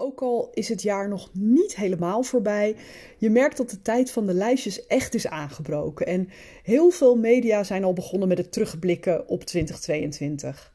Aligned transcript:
Ook 0.00 0.20
al 0.20 0.50
is 0.54 0.68
het 0.68 0.82
jaar 0.82 1.08
nog 1.08 1.30
niet 1.32 1.76
helemaal 1.76 2.22
voorbij, 2.22 2.76
je 3.16 3.30
merkt 3.30 3.56
dat 3.56 3.70
de 3.70 3.82
tijd 3.82 4.10
van 4.10 4.26
de 4.26 4.34
lijstjes 4.34 4.86
echt 4.86 5.14
is 5.14 5.26
aangebroken. 5.26 6.06
En 6.06 6.28
heel 6.62 6.90
veel 6.90 7.16
media 7.16 7.64
zijn 7.64 7.84
al 7.84 7.92
begonnen 7.92 8.28
met 8.28 8.38
het 8.38 8.52
terugblikken 8.52 9.28
op 9.28 9.44
2022. 9.44 10.72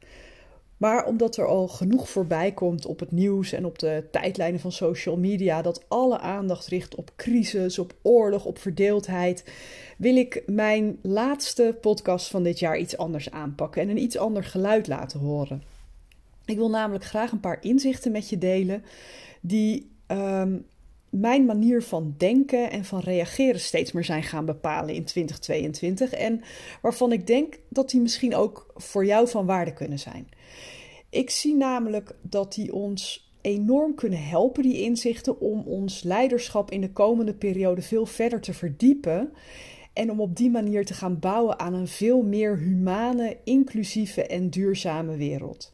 Maar 0.76 1.06
omdat 1.06 1.36
er 1.36 1.46
al 1.46 1.68
genoeg 1.68 2.08
voorbij 2.08 2.52
komt 2.52 2.86
op 2.86 3.00
het 3.00 3.12
nieuws 3.12 3.52
en 3.52 3.64
op 3.64 3.78
de 3.78 4.04
tijdlijnen 4.10 4.60
van 4.60 4.72
social 4.72 5.16
media, 5.16 5.62
dat 5.62 5.84
alle 5.88 6.18
aandacht 6.18 6.66
richt 6.66 6.94
op 6.94 7.10
crisis, 7.16 7.78
op 7.78 7.94
oorlog, 8.02 8.44
op 8.44 8.58
verdeeldheid, 8.58 9.44
wil 9.98 10.16
ik 10.16 10.42
mijn 10.46 10.98
laatste 11.02 11.78
podcast 11.80 12.28
van 12.28 12.42
dit 12.42 12.58
jaar 12.58 12.78
iets 12.78 12.96
anders 12.96 13.30
aanpakken 13.30 13.82
en 13.82 13.88
een 13.88 14.02
iets 14.02 14.18
ander 14.18 14.44
geluid 14.44 14.86
laten 14.86 15.20
horen. 15.20 15.73
Ik 16.44 16.56
wil 16.56 16.70
namelijk 16.70 17.04
graag 17.04 17.32
een 17.32 17.40
paar 17.40 17.58
inzichten 17.60 18.12
met 18.12 18.28
je 18.28 18.38
delen 18.38 18.84
die 19.40 19.90
ehm, 20.06 20.56
mijn 21.10 21.44
manier 21.44 21.82
van 21.82 22.14
denken 22.18 22.70
en 22.70 22.84
van 22.84 23.00
reageren 23.00 23.60
steeds 23.60 23.92
meer 23.92 24.04
zijn 24.04 24.22
gaan 24.22 24.44
bepalen 24.44 24.94
in 24.94 25.04
2022 25.04 26.12
en 26.12 26.42
waarvan 26.82 27.12
ik 27.12 27.26
denk 27.26 27.58
dat 27.68 27.90
die 27.90 28.00
misschien 28.00 28.34
ook 28.34 28.72
voor 28.74 29.06
jou 29.06 29.28
van 29.28 29.46
waarde 29.46 29.72
kunnen 29.72 29.98
zijn. 29.98 30.28
Ik 31.10 31.30
zie 31.30 31.54
namelijk 31.54 32.14
dat 32.22 32.54
die 32.54 32.72
ons 32.72 33.32
enorm 33.40 33.94
kunnen 33.94 34.26
helpen, 34.26 34.62
die 34.62 34.82
inzichten, 34.82 35.40
om 35.40 35.60
ons 35.60 36.02
leiderschap 36.02 36.70
in 36.70 36.80
de 36.80 36.92
komende 36.92 37.34
periode 37.34 37.82
veel 37.82 38.06
verder 38.06 38.40
te 38.40 38.54
verdiepen. 38.54 39.32
En 39.94 40.10
om 40.10 40.20
op 40.20 40.36
die 40.36 40.50
manier 40.50 40.84
te 40.84 40.94
gaan 40.94 41.18
bouwen 41.18 41.58
aan 41.58 41.74
een 41.74 41.88
veel 41.88 42.22
meer 42.22 42.58
humane, 42.58 43.36
inclusieve 43.44 44.26
en 44.26 44.50
duurzame 44.50 45.16
wereld. 45.16 45.72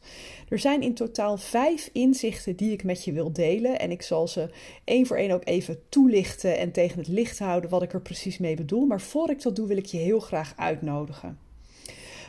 Er 0.49 0.59
zijn 0.59 0.81
in 0.81 0.93
totaal 0.93 1.37
vijf 1.37 1.89
inzichten 1.93 2.55
die 2.55 2.71
ik 2.71 2.83
met 2.83 3.03
je 3.03 3.11
wil 3.11 3.33
delen. 3.33 3.79
En 3.79 3.91
ik 3.91 4.01
zal 4.01 4.27
ze 4.27 4.49
één 4.83 5.05
voor 5.05 5.17
één 5.17 5.31
ook 5.31 5.45
even 5.45 5.79
toelichten 5.89 6.57
en 6.57 6.71
tegen 6.71 6.97
het 6.97 7.07
licht 7.07 7.39
houden 7.39 7.69
wat 7.69 7.81
ik 7.81 7.93
er 7.93 8.01
precies 8.01 8.37
mee 8.37 8.55
bedoel. 8.55 8.85
Maar 8.85 9.01
voor 9.01 9.29
ik 9.29 9.41
dat 9.41 9.55
doe, 9.55 9.67
wil 9.67 9.77
ik 9.77 9.85
je 9.85 9.97
heel 9.97 10.19
graag 10.19 10.53
uitnodigen. 10.55 11.39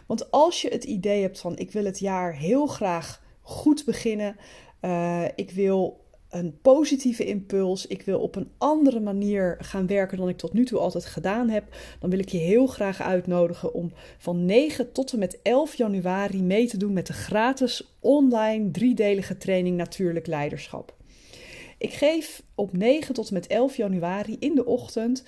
Want 0.06 0.30
als 0.30 0.62
je 0.62 0.68
het 0.68 0.84
idee 0.84 1.22
hebt 1.22 1.40
van 1.40 1.58
ik 1.58 1.70
wil 1.70 1.84
het 1.84 1.98
jaar 1.98 2.36
heel 2.36 2.66
graag 2.66 3.22
goed 3.40 3.84
beginnen, 3.84 4.36
uh, 4.80 5.24
ik 5.34 5.50
wil 5.50 6.01
een 6.32 6.58
positieve 6.62 7.24
impuls, 7.24 7.86
ik 7.86 8.02
wil 8.02 8.20
op 8.20 8.36
een 8.36 8.50
andere 8.58 9.00
manier 9.00 9.56
gaan 9.60 9.86
werken 9.86 10.18
dan 10.18 10.28
ik 10.28 10.36
tot 10.36 10.52
nu 10.52 10.64
toe 10.64 10.78
altijd 10.78 11.04
gedaan 11.04 11.48
heb, 11.48 11.64
dan 12.00 12.10
wil 12.10 12.18
ik 12.18 12.28
je 12.28 12.38
heel 12.38 12.66
graag 12.66 13.00
uitnodigen 13.00 13.74
om 13.74 13.92
van 14.18 14.44
9 14.44 14.92
tot 14.92 15.12
en 15.12 15.18
met 15.18 15.38
11 15.42 15.74
januari 15.74 16.42
mee 16.42 16.66
te 16.66 16.76
doen 16.76 16.92
met 16.92 17.06
de 17.06 17.12
gratis 17.12 17.94
online 18.00 18.70
driedelige 18.70 19.36
training 19.36 19.76
Natuurlijk 19.76 20.26
Leiderschap. 20.26 20.94
Ik 21.78 21.92
geef 21.92 22.42
op 22.54 22.76
9 22.76 23.14
tot 23.14 23.28
en 23.28 23.34
met 23.34 23.46
11 23.46 23.76
januari 23.76 24.36
in 24.38 24.54
de 24.54 24.64
ochtend 24.64 25.24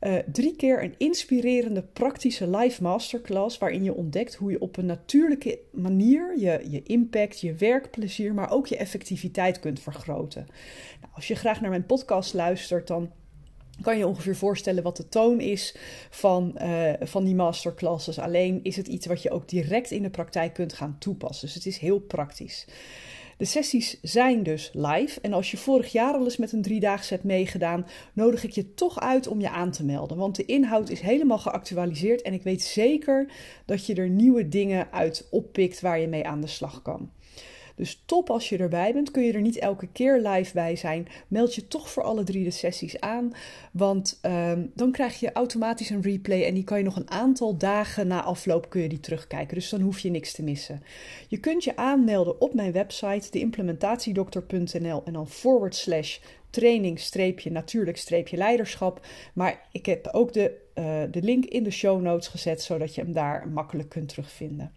uh, 0.00 0.16
drie 0.32 0.56
keer 0.56 0.82
een 0.82 0.94
inspirerende 0.98 1.82
praktische 1.82 2.50
live 2.50 2.82
masterclass 2.82 3.58
waarin 3.58 3.84
je 3.84 3.94
ontdekt 3.94 4.34
hoe 4.34 4.50
je 4.50 4.60
op 4.60 4.76
een 4.76 4.86
natuurlijke 4.86 5.58
manier 5.72 6.38
je, 6.38 6.64
je 6.70 6.82
impact, 6.82 7.40
je 7.40 7.54
werkplezier, 7.54 8.34
maar 8.34 8.50
ook 8.50 8.66
je 8.66 8.76
effectiviteit 8.76 9.60
kunt 9.60 9.80
vergroten. 9.80 10.46
Nou, 11.00 11.12
als 11.14 11.28
je 11.28 11.34
graag 11.34 11.60
naar 11.60 11.70
mijn 11.70 11.86
podcast 11.86 12.34
luistert, 12.34 12.86
dan 12.86 13.10
kan 13.80 13.98
je 13.98 14.06
ongeveer 14.06 14.36
voorstellen 14.36 14.82
wat 14.82 14.96
de 14.96 15.08
toon 15.08 15.40
is 15.40 15.76
van, 16.10 16.58
uh, 16.62 16.92
van 17.00 17.24
die 17.24 17.34
masterclasses. 17.34 18.18
Alleen 18.18 18.60
is 18.62 18.76
het 18.76 18.88
iets 18.88 19.06
wat 19.06 19.22
je 19.22 19.30
ook 19.30 19.48
direct 19.48 19.90
in 19.90 20.02
de 20.02 20.10
praktijk 20.10 20.54
kunt 20.54 20.72
gaan 20.72 20.96
toepassen. 20.98 21.46
Dus 21.46 21.54
het 21.54 21.66
is 21.66 21.78
heel 21.78 21.98
praktisch. 21.98 22.66
De 23.38 23.44
sessies 23.44 23.98
zijn 24.02 24.42
dus 24.42 24.70
live. 24.72 25.20
En 25.20 25.32
als 25.32 25.50
je 25.50 25.56
vorig 25.56 25.92
jaar 25.92 26.14
al 26.14 26.24
eens 26.24 26.36
met 26.36 26.52
een 26.52 26.62
driedaagse 26.62 27.12
hebt 27.14 27.26
meegedaan, 27.26 27.86
nodig 28.12 28.44
ik 28.44 28.50
je 28.50 28.74
toch 28.74 29.00
uit 29.00 29.26
om 29.26 29.40
je 29.40 29.50
aan 29.50 29.70
te 29.70 29.84
melden. 29.84 30.16
Want 30.16 30.36
de 30.36 30.44
inhoud 30.44 30.90
is 30.90 31.00
helemaal 31.00 31.38
geactualiseerd 31.38 32.22
en 32.22 32.32
ik 32.32 32.42
weet 32.42 32.62
zeker 32.62 33.32
dat 33.64 33.86
je 33.86 33.94
er 33.94 34.08
nieuwe 34.08 34.48
dingen 34.48 34.92
uit 34.92 35.28
oppikt 35.30 35.80
waar 35.80 36.00
je 36.00 36.08
mee 36.08 36.26
aan 36.26 36.40
de 36.40 36.46
slag 36.46 36.82
kan. 36.82 37.10
Dus 37.78 38.02
top 38.04 38.30
als 38.30 38.48
je 38.48 38.58
erbij 38.58 38.92
bent. 38.92 39.10
Kun 39.10 39.22
je 39.22 39.32
er 39.32 39.40
niet 39.40 39.58
elke 39.58 39.88
keer 39.92 40.20
live 40.20 40.52
bij 40.54 40.76
zijn, 40.76 41.08
meld 41.28 41.54
je 41.54 41.68
toch 41.68 41.90
voor 41.90 42.02
alle 42.02 42.24
drie 42.24 42.44
de 42.44 42.50
sessies 42.50 43.00
aan. 43.00 43.32
Want 43.72 44.18
ehm, 44.22 44.66
dan 44.74 44.92
krijg 44.92 45.20
je 45.20 45.32
automatisch 45.32 45.90
een 45.90 46.02
replay 46.02 46.44
en 46.44 46.54
die 46.54 46.64
kan 46.64 46.78
je 46.78 46.84
nog 46.84 46.96
een 46.96 47.10
aantal 47.10 47.56
dagen 47.56 48.06
na 48.06 48.22
afloop 48.22 48.70
kun 48.70 48.82
je 48.82 48.88
die 48.88 49.00
terugkijken. 49.00 49.54
Dus 49.54 49.68
dan 49.68 49.80
hoef 49.80 49.98
je 49.98 50.10
niks 50.10 50.32
te 50.32 50.42
missen. 50.42 50.82
Je 51.28 51.38
kunt 51.38 51.64
je 51.64 51.76
aanmelden 51.76 52.40
op 52.40 52.54
mijn 52.54 52.72
website, 52.72 53.30
deimplementatiedokter.nl 53.30 55.02
en 55.04 55.12
dan 55.12 55.28
forward 55.28 55.74
slash 55.74 56.18
training 56.50 57.00
streepje 57.00 57.50
natuurlijk 57.50 57.96
streepje 57.96 58.36
leiderschap. 58.36 59.06
Maar 59.34 59.68
ik 59.72 59.86
heb 59.86 60.08
ook 60.12 60.32
de, 60.32 60.56
uh, 60.74 61.02
de 61.10 61.22
link 61.22 61.44
in 61.44 61.62
de 61.62 61.70
show 61.70 62.02
notes 62.02 62.28
gezet, 62.28 62.62
zodat 62.62 62.94
je 62.94 63.00
hem 63.00 63.12
daar 63.12 63.48
makkelijk 63.48 63.88
kunt 63.88 64.08
terugvinden. 64.08 64.72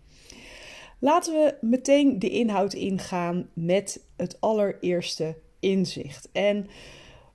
Laten 1.03 1.33
we 1.33 1.55
meteen 1.61 2.19
de 2.19 2.29
inhoud 2.29 2.73
ingaan 2.73 3.49
met 3.53 4.03
het 4.15 4.41
allereerste 4.41 5.35
inzicht. 5.59 6.29
En 6.31 6.67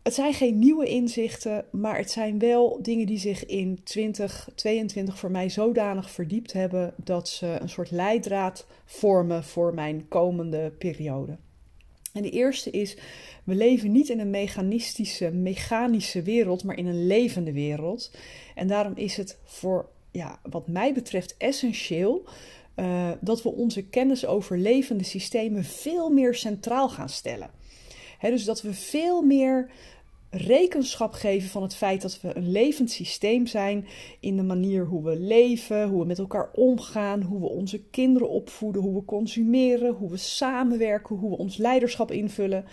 het 0.03 0.15
zijn 0.15 0.34
geen 0.34 0.59
nieuwe 0.59 0.87
inzichten, 0.87 1.65
maar 1.71 1.97
het 1.97 2.10
zijn 2.10 2.38
wel 2.38 2.78
dingen 2.82 3.06
die 3.06 3.19
zich 3.19 3.47
in 3.47 3.82
2022 3.84 5.19
voor 5.19 5.31
mij 5.31 5.49
zodanig 5.49 6.10
verdiept 6.10 6.53
hebben 6.53 6.94
dat 6.97 7.28
ze 7.28 7.56
een 7.60 7.69
soort 7.69 7.91
leidraad 7.91 8.66
vormen 8.84 9.44
voor 9.44 9.75
mijn 9.75 10.09
komende 10.09 10.72
periode. 10.78 11.37
En 12.12 12.22
de 12.22 12.31
eerste 12.31 12.71
is: 12.71 12.97
we 13.44 13.54
leven 13.54 13.93
niet 13.93 14.09
in 14.09 14.21
een 14.21 14.31
mechanistische, 14.31 15.31
mechanische 15.31 16.22
wereld, 16.22 16.65
maar 16.65 16.78
in 16.78 16.87
een 16.87 17.06
levende 17.06 17.53
wereld. 17.53 18.10
En 18.54 18.66
daarom 18.66 18.93
is 18.97 19.16
het 19.16 19.38
voor, 19.44 19.88
ja, 20.10 20.41
wat 20.50 20.69
mij 20.69 20.93
betreft, 20.93 21.37
essentieel 21.38 22.25
uh, 22.76 23.10
dat 23.20 23.42
we 23.42 23.53
onze 23.53 23.82
kennis 23.82 24.26
over 24.26 24.59
levende 24.59 25.04
systemen 25.04 25.64
veel 25.64 26.10
meer 26.10 26.34
centraal 26.34 26.88
gaan 26.88 27.09
stellen. 27.09 27.50
dus 28.20 28.44
dat 28.44 28.62
we 28.62 28.75
veel 28.75 29.22
meer 29.22 29.70
rekenschap 30.31 31.12
geven 31.12 31.48
van 31.48 31.62
het 31.62 31.75
feit 31.75 32.03
dat 32.03 32.20
we 32.20 32.36
een 32.36 32.50
levend 32.50 32.91
systeem 32.91 33.47
zijn 33.47 33.86
in 34.20 34.36
de 34.36 34.42
manier 34.42 34.84
hoe 34.84 35.03
we 35.03 35.16
leven, 35.16 35.88
hoe 35.88 36.00
we 36.00 36.06
met 36.06 36.19
elkaar 36.19 36.50
omgaan, 36.54 37.22
hoe 37.22 37.41
we 37.41 37.48
onze 37.48 37.82
kinderen 37.82 38.28
opvoeden, 38.31 38.82
hoe 38.82 38.94
we 38.94 39.04
consumeren, 39.04 39.94
hoe 39.94 40.10
we 40.10 40.16
samenwerken, 40.16 41.16
hoe 41.16 41.31
we 41.31 41.36
ons 41.36 41.56
leiderschap 41.56 42.10
invullen. 42.10 42.65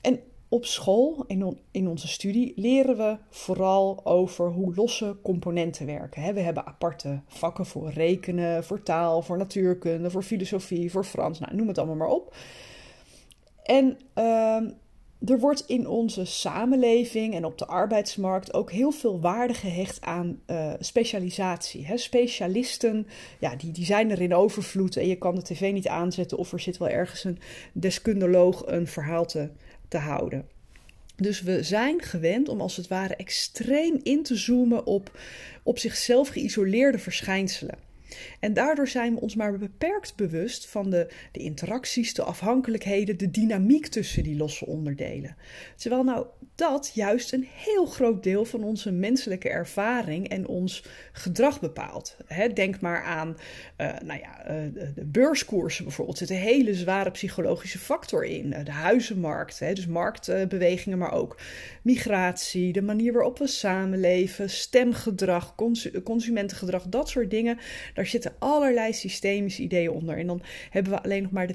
En 0.00 0.20
op 0.52 0.64
school, 0.64 1.24
in, 1.26 1.58
in 1.70 1.88
onze 1.88 2.08
studie, 2.08 2.52
leren 2.56 2.96
we 2.96 3.16
vooral 3.30 4.00
over 4.04 4.50
hoe 4.50 4.74
losse 4.74 5.16
componenten 5.22 5.86
werken. 5.86 6.34
We 6.34 6.40
hebben 6.40 6.66
aparte 6.66 7.20
vakken 7.26 7.66
voor 7.66 7.90
rekenen, 7.90 8.64
voor 8.64 8.82
taal, 8.82 9.22
voor 9.22 9.38
natuurkunde, 9.38 10.10
voor 10.10 10.22
filosofie, 10.22 10.90
voor 10.90 11.04
Frans, 11.04 11.38
nou, 11.38 11.56
noem 11.56 11.68
het 11.68 11.78
allemaal 11.78 11.96
maar 11.96 12.08
op. 12.08 12.34
En 13.62 13.98
ehm, 14.14 14.70
er 15.24 15.38
wordt 15.38 15.64
in 15.66 15.88
onze 15.88 16.24
samenleving 16.24 17.34
en 17.34 17.44
op 17.44 17.58
de 17.58 17.66
arbeidsmarkt 17.66 18.54
ook 18.54 18.70
heel 18.70 18.90
veel 18.90 19.20
waarde 19.20 19.54
gehecht 19.54 20.00
aan 20.00 20.40
uh, 20.46 20.72
specialisatie. 20.78 21.86
Hè? 21.86 21.96
Specialisten, 21.96 23.06
ja, 23.40 23.56
die, 23.56 23.72
die 23.72 23.84
zijn 23.84 24.10
er 24.10 24.20
in 24.20 24.34
overvloed 24.34 24.96
en 24.96 25.06
je 25.06 25.16
kan 25.16 25.34
de 25.34 25.42
tv 25.42 25.72
niet 25.72 25.88
aanzetten 25.88 26.38
of 26.38 26.52
er 26.52 26.60
zit 26.60 26.78
wel 26.78 26.88
ergens 26.88 27.24
een 27.24 27.38
deskundeloog 27.72 28.62
een 28.66 28.86
verhaal 28.86 29.26
te 29.26 29.50
te 29.92 29.98
houden. 29.98 30.48
Dus 31.16 31.42
we 31.42 31.62
zijn 31.62 32.02
gewend 32.02 32.48
om 32.48 32.60
als 32.60 32.76
het 32.76 32.88
ware 32.88 33.16
extreem 33.16 34.00
in 34.02 34.22
te 34.22 34.36
zoomen 34.36 34.86
op, 34.86 35.18
op 35.62 35.78
zichzelf 35.78 36.28
geïsoleerde 36.28 36.98
verschijnselen. 36.98 37.78
En 38.40 38.52
daardoor 38.52 38.88
zijn 38.88 39.14
we 39.14 39.20
ons 39.20 39.34
maar 39.34 39.58
beperkt 39.58 40.16
bewust 40.16 40.66
van 40.66 40.90
de, 40.90 41.08
de 41.32 41.40
interacties, 41.40 42.14
de 42.14 42.22
afhankelijkheden, 42.22 43.18
de 43.18 43.30
dynamiek 43.30 43.86
tussen 43.86 44.22
die 44.22 44.36
losse 44.36 44.66
onderdelen. 44.66 45.36
Terwijl 45.76 46.04
nou 46.04 46.26
dat 46.54 46.90
juist 46.94 47.32
een 47.32 47.46
heel 47.54 47.86
groot 47.86 48.22
deel 48.22 48.44
van 48.44 48.62
onze 48.62 48.90
menselijke 48.90 49.48
ervaring 49.48 50.28
en 50.28 50.46
ons 50.46 50.84
gedrag 51.12 51.60
bepaalt. 51.60 52.16
denk 52.54 52.80
maar 52.80 53.02
aan 53.02 53.36
uh, 53.78 53.92
nou 54.04 54.20
ja, 54.20 54.50
uh, 54.50 54.74
de 54.94 55.04
beurskoersen 55.04 55.84
bijvoorbeeld. 55.84 56.20
Er 56.20 56.26
zit 56.26 56.36
een 56.36 56.42
hele 56.42 56.74
zware 56.74 57.10
psychologische 57.10 57.78
factor 57.78 58.24
in. 58.24 58.46
Uh, 58.46 58.64
de 58.64 58.70
huizenmarkt, 58.70 59.58
dus 59.58 59.86
marktbewegingen, 59.86 60.98
maar 60.98 61.12
ook 61.12 61.40
migratie, 61.82 62.72
de 62.72 62.82
manier 62.82 63.12
waarop 63.12 63.38
we 63.38 63.46
samenleven, 63.46 64.50
stemgedrag, 64.50 65.54
cons 65.54 65.90
consumentengedrag, 66.04 66.86
dat 66.86 67.08
soort 67.08 67.30
dingen. 67.30 67.58
Daar 67.94 68.01
zitten 68.06 68.34
allerlei 68.38 68.92
systemische 68.92 69.62
ideeën 69.62 69.90
onder. 69.90 70.18
En 70.18 70.26
dan 70.26 70.42
hebben 70.70 70.92
we 70.92 71.02
alleen 71.02 71.22
nog 71.22 71.32
maar 71.32 71.46
de 71.46 71.54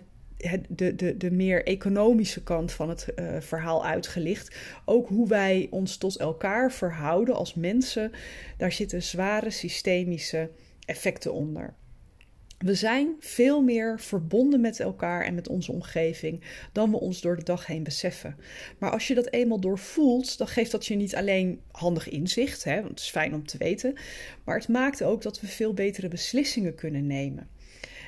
de, 0.67 0.95
de, 0.95 1.17
de 1.17 1.31
meer 1.31 1.65
economische 1.65 2.43
kant 2.43 2.71
van 2.71 2.89
het 2.89 3.07
uh, 3.15 3.35
verhaal 3.39 3.85
uitgelicht. 3.85 4.55
Ook 4.85 5.07
hoe 5.07 5.27
wij 5.27 5.67
ons 5.69 5.97
tot 5.97 6.17
elkaar 6.17 6.71
verhouden 6.71 7.35
als 7.35 7.53
mensen. 7.53 8.11
Daar 8.57 8.71
zitten 8.71 9.03
zware 9.03 9.49
systemische 9.49 10.49
effecten 10.85 11.33
onder. 11.33 11.75
We 12.57 12.75
zijn 12.75 13.15
veel 13.19 13.61
meer 13.61 13.99
verbonden 13.99 14.61
met 14.61 14.79
elkaar 14.79 15.25
en 15.25 15.35
met 15.35 15.47
onze 15.47 15.71
omgeving 15.71 16.43
dan 16.71 16.91
we 16.91 16.99
ons 16.99 17.21
door 17.21 17.35
de 17.35 17.43
dag 17.43 17.65
heen 17.65 17.83
beseffen. 17.83 18.35
Maar 18.77 18.91
als 18.91 19.07
je 19.07 19.15
dat 19.15 19.31
eenmaal 19.31 19.59
doorvoelt, 19.59 20.37
dan 20.37 20.47
geeft 20.47 20.71
dat 20.71 20.85
je 20.85 20.95
niet 20.95 21.15
alleen 21.15 21.61
handig 21.71 22.09
inzicht, 22.09 22.63
hè, 22.63 22.75
want 22.75 22.89
het 22.89 22.99
is 22.99 23.09
fijn 23.09 23.33
om 23.33 23.45
te 23.45 23.57
weten, 23.57 23.95
maar 24.43 24.57
het 24.57 24.67
maakt 24.67 25.03
ook 25.03 25.21
dat 25.21 25.39
we 25.39 25.47
veel 25.47 25.73
betere 25.73 26.07
beslissingen 26.07 26.75
kunnen 26.75 27.07
nemen. 27.07 27.47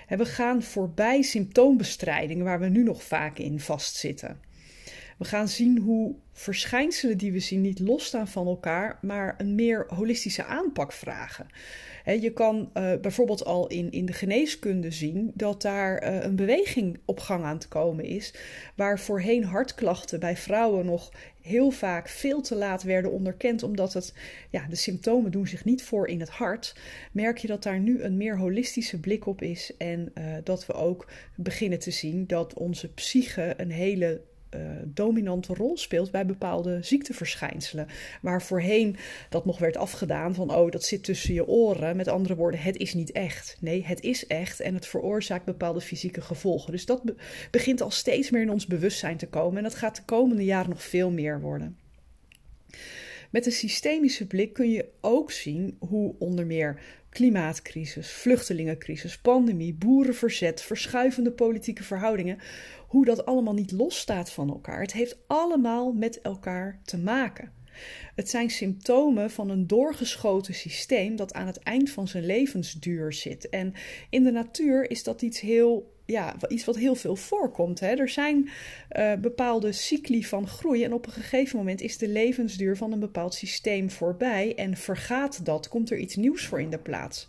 We 0.08 0.26
gaan 0.26 0.64
voorbij 0.64 1.22
symptoombestrijding 1.22 2.44
waar 2.44 2.60
we 2.60 2.68
nu 2.68 2.84
nog 2.84 3.04
vaak 3.04 3.38
in 3.38 3.60
vastzitten. 3.60 4.40
We 5.20 5.26
gaan 5.26 5.48
zien 5.48 5.78
hoe 5.78 6.16
verschijnselen 6.32 7.18
die 7.18 7.32
we 7.32 7.40
zien 7.40 7.62
niet 7.62 7.80
losstaan 7.80 8.28
van 8.28 8.48
elkaar, 8.48 9.00
maar 9.02 9.36
een 9.38 9.56
meer 9.56 9.86
holistische 9.88 10.44
aanpak 10.44 10.92
vragen. 10.92 11.48
je 12.06 12.34
kan 12.34 12.72
uh, 12.74 12.94
bijvoorbeeld 13.02 13.46
al 13.46 13.68
in, 13.68 13.92
in 13.92 14.06
de 14.06 14.14
geneeskunde 14.14 14.92
zien 14.92 15.32
dat 15.34 15.62
daar 15.62 16.04
uh, 16.04 16.24
een 16.24 16.36
beweging 16.36 17.00
op 17.06 17.20
gang 17.20 17.44
aan 17.44 17.58
te 17.58 17.68
komen 17.68 18.06
is, 18.06 18.34
waar 18.76 19.00
voorheen 19.00 19.44
hartklachten 19.44 20.20
bij 20.20 20.38
vrouwen 20.38 20.86
nog 20.86 21.12
heel 21.42 21.72
vaak 21.72 22.08
veel 22.08 22.42
te 22.42 22.56
laat 22.56 22.84
werden 22.84 23.12
onderkend, 23.12 23.64
omdat 23.64 23.94
het, 23.94 24.14
ja, 24.50 24.68
de 24.70 24.76
symptomen 24.76 25.32
doen 25.32 25.48
zich 25.48 25.66
niet 25.66 25.84
voor 25.84 26.08
in 26.08 26.20
het 26.20 26.30
hart, 26.30 26.76
merk 27.12 27.38
je 27.38 27.48
dat 27.48 27.64
daar 27.64 27.80
nu 27.80 28.02
een 28.02 28.18
meer 28.18 28.38
holistische 28.38 29.00
blik 29.00 29.26
op 29.26 29.42
is 29.42 29.78
en 29.78 30.12
uh, 30.18 30.36
dat 30.44 30.66
we 30.66 30.74
ook 30.74 31.08
beginnen 31.36 31.80
te 31.80 31.92
zien 31.92 32.28
dat 32.28 32.54
onze 32.54 32.94
psyche 32.94 33.54
een 33.58 33.72
hele 33.72 34.22
uh, 34.56 34.62
dominante 34.86 35.54
rol 35.54 35.78
speelt 35.78 36.12
bij 36.12 36.26
bepaalde 36.26 36.80
ziekteverschijnselen. 36.82 37.88
Waar 38.22 38.42
voorheen 38.42 38.96
dat 39.30 39.46
nog 39.46 39.60
werd 39.60 39.78
afgedaan 39.78 40.36
van 40.36 40.56
oh, 40.56 40.72
dat 40.72 40.84
zit 40.84 41.04
tussen 41.04 41.34
je 41.34 41.48
oren. 41.48 41.96
Met 41.96 42.08
andere 42.08 42.36
woorden, 42.36 42.60
het 42.60 42.78
is 42.78 42.94
niet 42.94 43.12
echt. 43.12 43.58
Nee, 43.60 43.86
het 43.86 44.02
is 44.02 44.28
echt 44.28 44.60
en 44.60 44.74
het 44.74 44.88
veroorzaakt 44.88 45.46
bepaalde 45.46 45.82
fysieke 45.82 46.22
gevolgen. 46.22 46.72
Dus 46.72 46.86
dat 46.86 47.02
begint 47.52 47.82
al 47.82 47.92
steeds 47.92 48.30
meer 48.30 48.42
in 48.42 48.52
ons 48.52 48.66
bewustzijn 48.66 49.18
te 49.18 49.28
komen 49.28 49.58
en 49.58 49.64
dat 49.64 49.76
gaat 49.76 49.96
de 49.96 50.06
komende 50.06 50.46
jaren 50.46 50.70
nog 50.70 50.84
veel 50.84 51.12
meer 51.12 51.42
worden. 51.42 51.78
Met 53.30 53.46
een 53.46 53.52
systemische 53.52 54.28
blik 54.28 54.54
kun 54.54 54.72
je 54.72 54.90
ook 55.02 55.32
zien 55.32 55.78
hoe 55.80 56.16
onder 56.20 56.46
meer 56.46 56.82
klimaatcrisis, 57.10 58.12
vluchtelingencrisis, 58.12 59.18
pandemie, 59.18 59.74
boerenverzet, 59.74 60.62
verschuivende 60.62 61.32
politieke 61.32 61.84
verhoudingen, 61.84 62.38
hoe 62.88 63.06
dat 63.06 63.26
allemaal 63.26 63.54
niet 63.54 63.72
losstaat 63.72 64.32
van 64.32 64.50
elkaar. 64.50 64.82
Het 64.82 64.94
heeft 64.94 65.18
allemaal 65.28 65.92
met 65.94 66.22
elkaar 66.22 66.80
te 66.84 66.98
maken. 66.98 67.52
Het 68.16 68.30
zijn 68.30 68.50
symptomen 68.50 69.32
van 69.32 69.50
een 69.50 69.68
doorgeschoten 69.68 70.54
systeem 70.54 71.16
dat 71.16 71.34
aan 71.34 71.48
het 71.48 71.60
eind 71.60 71.90
van 71.90 72.08
zijn 72.08 72.26
levensduur 72.26 73.14
zit. 73.14 73.50
En 73.50 73.74
in 74.10 74.24
de 74.24 74.32
natuur 74.32 74.90
is 74.92 75.04
dat 75.04 75.22
iets 75.22 75.40
heel 75.40 75.98
ja, 76.10 76.36
iets 76.48 76.66
wat 76.66 76.78
heel 76.78 76.96
veel 76.96 77.16
voorkomt. 77.16 77.80
Hè. 77.80 77.88
Er 77.88 78.10
zijn 78.10 78.50
uh, 78.98 79.14
bepaalde 79.14 79.72
cycli 79.72 80.26
van 80.26 80.48
groei 80.48 80.84
en 80.84 80.94
op 80.94 81.06
een 81.06 81.12
gegeven 81.12 81.58
moment 81.58 81.82
is 81.82 81.98
de 81.98 82.08
levensduur 82.08 82.78
van 82.78 82.92
een 82.92 83.00
bepaald 83.00 83.34
systeem 83.34 83.90
voorbij 83.90 84.56
en 84.56 84.78
vergaat 84.78 85.46
dat, 85.46 85.68
komt 85.68 85.92
er 85.92 85.98
iets 85.98 86.16
nieuws 86.16 86.46
voor 86.46 86.62
in 86.62 86.70
de 86.70 86.80
plaats. 86.80 87.28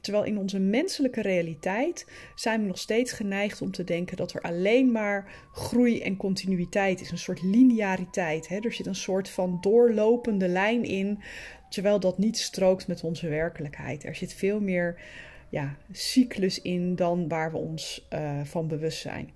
Terwijl 0.00 0.24
in 0.24 0.38
onze 0.38 0.58
menselijke 0.58 1.22
realiteit 1.22 2.06
zijn 2.34 2.60
we 2.60 2.66
nog 2.66 2.78
steeds 2.78 3.12
geneigd 3.12 3.62
om 3.62 3.70
te 3.70 3.84
denken 3.84 4.16
dat 4.16 4.32
er 4.32 4.40
alleen 4.40 4.92
maar 4.92 5.32
groei 5.52 6.00
en 6.00 6.16
continuïteit 6.16 7.00
is, 7.00 7.10
een 7.10 7.18
soort 7.18 7.42
lineariteit. 7.42 8.48
Hè? 8.48 8.58
Er 8.58 8.72
zit 8.72 8.86
een 8.86 8.94
soort 8.94 9.28
van 9.28 9.58
doorlopende 9.60 10.48
lijn 10.48 10.84
in, 10.84 11.22
terwijl 11.68 12.00
dat 12.00 12.18
niet 12.18 12.38
strookt 12.38 12.86
met 12.86 13.04
onze 13.04 13.28
werkelijkheid. 13.28 14.04
Er 14.04 14.14
zit 14.14 14.34
veel 14.34 14.60
meer 14.60 15.00
ja, 15.48 15.76
cyclus 15.92 16.62
in 16.62 16.96
dan 16.96 17.28
waar 17.28 17.50
we 17.50 17.58
ons 17.58 18.06
uh, 18.12 18.40
van 18.44 18.68
bewust 18.68 19.00
zijn. 19.00 19.30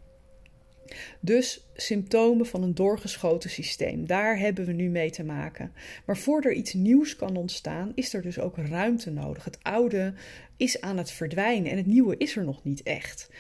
Dus 1.21 1.67
symptomen 1.75 2.47
van 2.47 2.63
een 2.63 2.75
doorgeschoten 2.75 3.51
systeem, 3.51 4.07
daar 4.07 4.39
hebben 4.39 4.67
we 4.67 4.73
nu 4.73 4.89
mee 4.89 5.11
te 5.11 5.25
maken. 5.25 5.73
Maar 6.07 6.17
voordat 6.17 6.51
er 6.51 6.59
iets 6.59 6.73
nieuws 6.73 7.17
kan 7.17 7.37
ontstaan, 7.37 7.93
is 7.95 8.15
er 8.15 8.23
dus 8.23 8.39
ook 8.39 8.57
ruimte 8.57 9.11
nodig. 9.11 9.45
Het 9.45 9.59
oude 9.63 10.15
is 10.57 10.81
aan 10.81 10.97
het 10.97 11.11
verdwijnen 11.11 11.71
en 11.71 11.77
het 11.77 11.87
nieuwe 11.87 12.17
is 12.17 12.37
er 12.37 12.45
nog 12.45 12.65
niet 12.65 12.83
echt. 12.83 13.31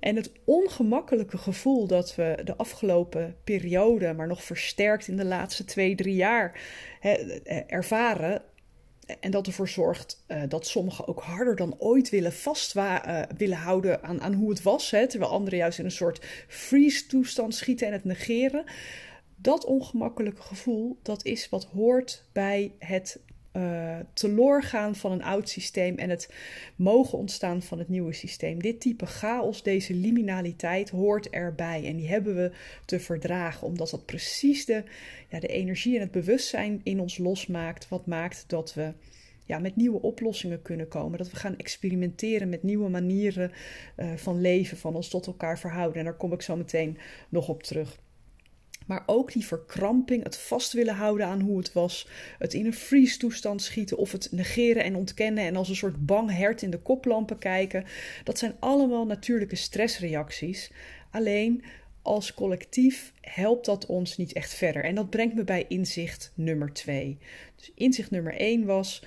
En 0.00 0.16
het 0.16 0.32
ongemakkelijke 0.44 1.38
gevoel 1.38 1.86
dat 1.86 2.14
we 2.14 2.40
de 2.44 2.56
afgelopen 2.56 3.36
periode, 3.44 4.12
maar 4.12 4.26
nog 4.26 4.44
versterkt 4.44 5.08
in 5.08 5.16
de 5.16 5.24
laatste 5.24 5.64
twee, 5.64 5.94
drie 5.94 6.14
jaar, 6.14 6.60
ervaren, 7.66 8.42
en 9.20 9.30
dat 9.30 9.46
ervoor 9.46 9.68
zorgt 9.68 10.24
uh, 10.28 10.42
dat 10.48 10.66
sommigen 10.66 11.08
ook 11.08 11.22
harder 11.22 11.56
dan 11.56 11.74
ooit 11.78 12.10
willen 12.10 12.32
vast 12.32 12.74
uh, 12.76 13.22
willen 13.36 13.56
houden 13.56 14.02
aan, 14.02 14.20
aan 14.20 14.34
hoe 14.34 14.50
het 14.50 14.62
was. 14.62 14.90
Hè, 14.90 15.08
terwijl 15.08 15.30
anderen 15.30 15.58
juist 15.58 15.78
in 15.78 15.84
een 15.84 15.90
soort 15.90 16.24
freeze-toestand 16.48 17.54
schieten 17.54 17.86
en 17.86 17.92
het 17.92 18.04
negeren. 18.04 18.64
Dat 19.36 19.64
ongemakkelijke 19.64 20.42
gevoel, 20.42 20.98
dat 21.02 21.24
is 21.24 21.48
wat 21.48 21.64
hoort 21.64 22.24
bij 22.32 22.72
het 22.78 23.20
uh, 23.52 23.96
teloorgaan 24.12 24.94
van 24.94 25.12
een 25.12 25.22
oud 25.22 25.48
systeem 25.48 25.96
en 25.96 26.10
het 26.10 26.32
mogen 26.76 27.18
ontstaan 27.18 27.62
van 27.62 27.78
het 27.78 27.88
nieuwe 27.88 28.12
systeem. 28.12 28.62
Dit 28.62 28.80
type 28.80 29.06
chaos, 29.06 29.62
deze 29.62 29.94
liminaliteit 29.94 30.90
hoort 30.90 31.30
erbij 31.30 31.86
en 31.86 31.96
die 31.96 32.08
hebben 32.08 32.34
we 32.34 32.50
te 32.84 33.00
verdragen, 33.00 33.66
omdat 33.66 33.90
dat 33.90 34.06
precies 34.06 34.64
de, 34.64 34.82
ja, 35.28 35.40
de 35.40 35.46
energie 35.46 35.94
en 35.94 36.00
het 36.00 36.10
bewustzijn 36.10 36.80
in 36.82 37.00
ons 37.00 37.18
losmaakt, 37.18 37.88
wat 37.88 38.06
maakt 38.06 38.44
dat 38.46 38.74
we 38.74 38.92
ja, 39.44 39.58
met 39.58 39.76
nieuwe 39.76 40.02
oplossingen 40.02 40.62
kunnen 40.62 40.88
komen. 40.88 41.18
Dat 41.18 41.30
we 41.30 41.36
gaan 41.36 41.56
experimenteren 41.56 42.48
met 42.48 42.62
nieuwe 42.62 42.88
manieren 42.88 43.52
uh, 43.96 44.12
van 44.16 44.40
leven, 44.40 44.76
van 44.76 44.94
ons 44.94 45.08
tot 45.08 45.26
elkaar 45.26 45.58
verhouden. 45.58 45.98
En 45.98 46.04
daar 46.04 46.16
kom 46.16 46.32
ik 46.32 46.42
zo 46.42 46.56
meteen 46.56 46.98
nog 47.28 47.48
op 47.48 47.62
terug. 47.62 47.98
Maar 48.86 49.02
ook 49.06 49.32
die 49.32 49.46
verkramping, 49.46 50.22
het 50.22 50.38
vast 50.38 50.72
willen 50.72 50.94
houden 50.94 51.26
aan 51.26 51.40
hoe 51.40 51.58
het 51.58 51.72
was, 51.72 52.08
het 52.38 52.54
in 52.54 52.66
een 52.66 52.74
freeze 52.74 53.18
toestand 53.18 53.62
schieten 53.62 53.96
of 53.96 54.12
het 54.12 54.28
negeren 54.30 54.84
en 54.84 54.96
ontkennen 54.96 55.44
en 55.44 55.56
als 55.56 55.68
een 55.68 55.76
soort 55.76 56.06
bang 56.06 56.36
hert 56.36 56.62
in 56.62 56.70
de 56.70 56.78
koplampen 56.78 57.38
kijken. 57.38 57.84
Dat 58.24 58.38
zijn 58.38 58.54
allemaal 58.58 59.06
natuurlijke 59.06 59.56
stressreacties. 59.56 60.72
Alleen 61.10 61.62
als 62.02 62.34
collectief 62.34 63.12
helpt 63.20 63.66
dat 63.66 63.86
ons 63.86 64.16
niet 64.16 64.32
echt 64.32 64.54
verder. 64.54 64.84
En 64.84 64.94
dat 64.94 65.10
brengt 65.10 65.34
me 65.34 65.44
bij 65.44 65.64
inzicht 65.68 66.32
nummer 66.34 66.72
twee. 66.72 67.18
Dus 67.56 67.72
inzicht 67.74 68.10
nummer 68.10 68.34
één 68.34 68.64
was 68.64 69.02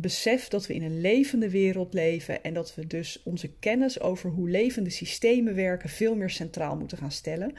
besef 0.00 0.48
dat 0.48 0.66
we 0.66 0.74
in 0.74 0.82
een 0.82 1.00
levende 1.00 1.50
wereld 1.50 1.94
leven 1.94 2.42
en 2.42 2.54
dat 2.54 2.74
we 2.74 2.86
dus 2.86 3.22
onze 3.24 3.50
kennis 3.58 4.00
over 4.00 4.30
hoe 4.30 4.50
levende 4.50 4.90
systemen 4.90 5.54
werken 5.54 5.88
veel 5.88 6.16
meer 6.16 6.30
centraal 6.30 6.76
moeten 6.76 6.98
gaan 6.98 7.12
stellen. 7.12 7.52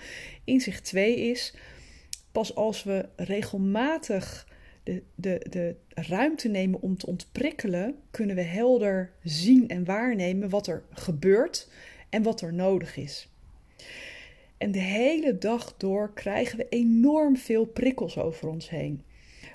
Inzicht 0.44 0.84
2 0.84 1.16
is 1.16 1.54
pas 2.32 2.56
als 2.56 2.84
we 2.84 3.10
regelmatig 3.16 4.48
de, 4.84 5.04
de, 5.16 5.46
de 5.50 5.76
ruimte 5.90 6.48
nemen 6.48 6.82
om 6.82 6.98
te 6.98 7.06
ontprikkelen, 7.06 7.96
kunnen 8.12 8.36
we 8.36 8.42
helder 8.42 9.12
zien 9.24 9.68
en 9.68 9.86
waarnemen 9.86 10.50
wat 10.50 10.68
er 10.68 10.84
gebeurt 10.90 11.70
en 12.10 12.24
wat 12.24 12.42
er 12.42 12.54
nodig 12.54 12.98
is. 12.98 13.30
En 14.58 14.72
de 14.72 14.80
hele 14.80 15.38
dag 15.38 15.78
door 15.78 16.14
krijgen 16.14 16.58
we 16.58 16.70
enorm 16.70 17.38
veel 17.38 17.66
prikkels 17.66 18.18
over 18.18 18.48
ons 18.48 18.70
heen. 18.70 19.04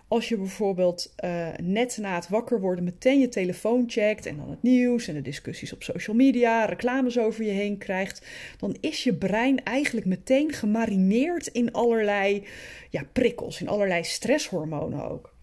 Als 0.08 0.28
je 0.28 0.36
bijvoorbeeld 0.36 1.14
uh, 1.24 1.48
net 1.62 1.96
na 2.00 2.14
het 2.14 2.28
wakker 2.28 2.60
worden 2.60 2.84
meteen 2.84 3.20
je 3.20 3.28
telefoon 3.28 3.84
checkt 3.86 4.26
en 4.26 4.36
dan 4.36 4.50
het 4.50 4.62
nieuws 4.62 5.08
en 5.08 5.14
de 5.14 5.22
discussies 5.22 5.72
op 5.72 5.82
social 5.82 6.16
media, 6.16 6.64
reclames 6.64 7.18
over 7.18 7.44
je 7.44 7.50
heen 7.50 7.78
krijgt, 7.78 8.26
dan 8.58 8.76
is 8.80 9.04
je 9.04 9.14
brein 9.14 9.64
eigenlijk 9.64 10.06
meteen 10.06 10.52
gemarineerd 10.52 11.46
in 11.46 11.72
allerlei 11.72 12.46
ja, 12.90 13.02
prikkels, 13.12 13.60
in 13.60 13.68
allerlei 13.68 14.04
stresshormonen 14.04 15.10
ook. 15.10 15.34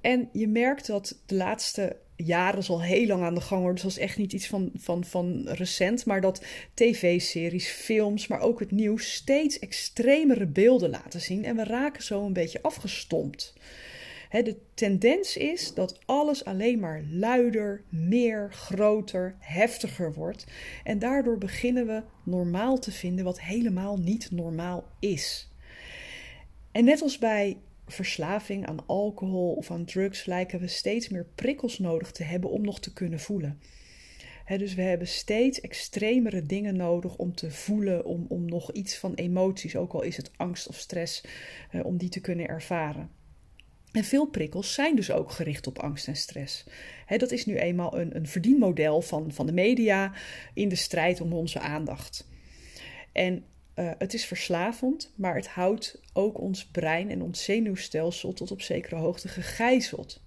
En 0.00 0.28
je 0.32 0.48
merkt 0.48 0.86
dat 0.86 1.22
de 1.26 1.34
laatste 1.34 1.96
jaren 2.16 2.58
is 2.58 2.70
al 2.70 2.82
heel 2.82 3.06
lang 3.06 3.22
aan 3.22 3.34
de 3.34 3.40
gang 3.40 3.62
hoor. 3.62 3.72
Dus 3.72 3.82
dat 3.82 3.90
is 3.90 3.98
echt 3.98 4.18
niet 4.18 4.32
iets 4.32 4.46
van, 4.46 4.70
van, 4.74 5.04
van 5.04 5.48
recent. 5.48 6.06
Maar 6.06 6.20
dat 6.20 6.44
tv-series, 6.74 7.68
films, 7.68 8.26
maar 8.26 8.40
ook 8.40 8.60
het 8.60 8.70
nieuws 8.70 9.12
steeds 9.12 9.58
extremere 9.58 10.46
beelden 10.46 10.90
laten 10.90 11.20
zien. 11.20 11.44
En 11.44 11.56
we 11.56 11.64
raken 11.64 12.02
zo 12.02 12.24
een 12.26 12.32
beetje 12.32 12.62
afgestompt. 12.62 13.54
de 14.30 14.56
tendens 14.74 15.36
is 15.36 15.74
dat 15.74 15.98
alles 16.04 16.44
alleen 16.44 16.80
maar 16.80 17.02
luider, 17.10 17.82
meer, 17.88 18.48
groter, 18.52 19.36
heftiger 19.38 20.12
wordt. 20.12 20.46
En 20.84 20.98
daardoor 20.98 21.38
beginnen 21.38 21.86
we 21.86 22.02
normaal 22.22 22.78
te 22.78 22.92
vinden 22.92 23.24
wat 23.24 23.40
helemaal 23.40 23.98
niet 23.98 24.30
normaal 24.30 24.84
is. 24.98 25.50
En 26.72 26.84
net 26.84 27.02
als 27.02 27.18
bij 27.18 27.56
verslaving 27.86 28.66
aan 28.66 28.86
alcohol 28.86 29.52
of 29.52 29.70
aan 29.70 29.84
drugs 29.84 30.24
lijken 30.24 30.60
we 30.60 30.66
steeds 30.66 31.08
meer 31.08 31.26
prikkels 31.34 31.78
nodig 31.78 32.12
te 32.12 32.24
hebben 32.24 32.50
om 32.50 32.62
nog 32.62 32.80
te 32.80 32.92
kunnen 32.92 33.20
voelen. 33.20 33.60
dus 34.46 34.74
we 34.74 34.82
hebben 34.82 35.08
steeds 35.08 35.60
extremere 35.60 36.46
dingen 36.46 36.76
nodig 36.76 37.16
om 37.16 37.34
te 37.34 37.50
voelen, 37.50 38.04
om, 38.04 38.24
om 38.28 38.44
nog 38.44 38.72
iets 38.72 38.96
van 38.98 39.14
emoties, 39.14 39.76
ook 39.76 39.92
al 39.92 40.02
is 40.02 40.16
het 40.16 40.30
angst 40.36 40.68
of 40.68 40.76
stress, 40.76 41.24
om 41.82 41.96
die 41.96 42.08
te 42.08 42.20
kunnen 42.20 42.48
ervaren. 42.48 43.10
En 43.92 44.04
veel 44.04 44.26
prikkels 44.26 44.74
zijn 44.74 44.96
dus 44.96 45.10
ook 45.10 45.30
gericht 45.30 45.66
op 45.66 45.78
angst 45.78 46.08
en 46.08 46.16
stress. 46.16 46.64
dat 47.16 47.30
is 47.30 47.46
nu 47.46 47.56
eenmaal 47.56 47.98
een, 47.98 48.16
een 48.16 48.26
verdienmodel 48.26 49.02
van, 49.02 49.32
van 49.32 49.46
de 49.46 49.52
media 49.52 50.12
in 50.54 50.68
de 50.68 50.76
strijd 50.76 51.20
om 51.20 51.32
onze 51.32 51.60
aandacht. 51.60 52.28
En 53.12 53.44
uh, 53.74 53.90
het 53.98 54.14
is 54.14 54.24
verslavend, 54.24 55.12
maar 55.14 55.34
het 55.34 55.48
houdt 55.48 56.00
ook 56.12 56.40
ons 56.40 56.66
brein 56.66 57.10
en 57.10 57.22
ons 57.22 57.44
zenuwstelsel 57.44 58.32
tot 58.32 58.50
op 58.50 58.60
zekere 58.60 58.96
hoogte 58.96 59.28
gegijzeld. 59.28 60.20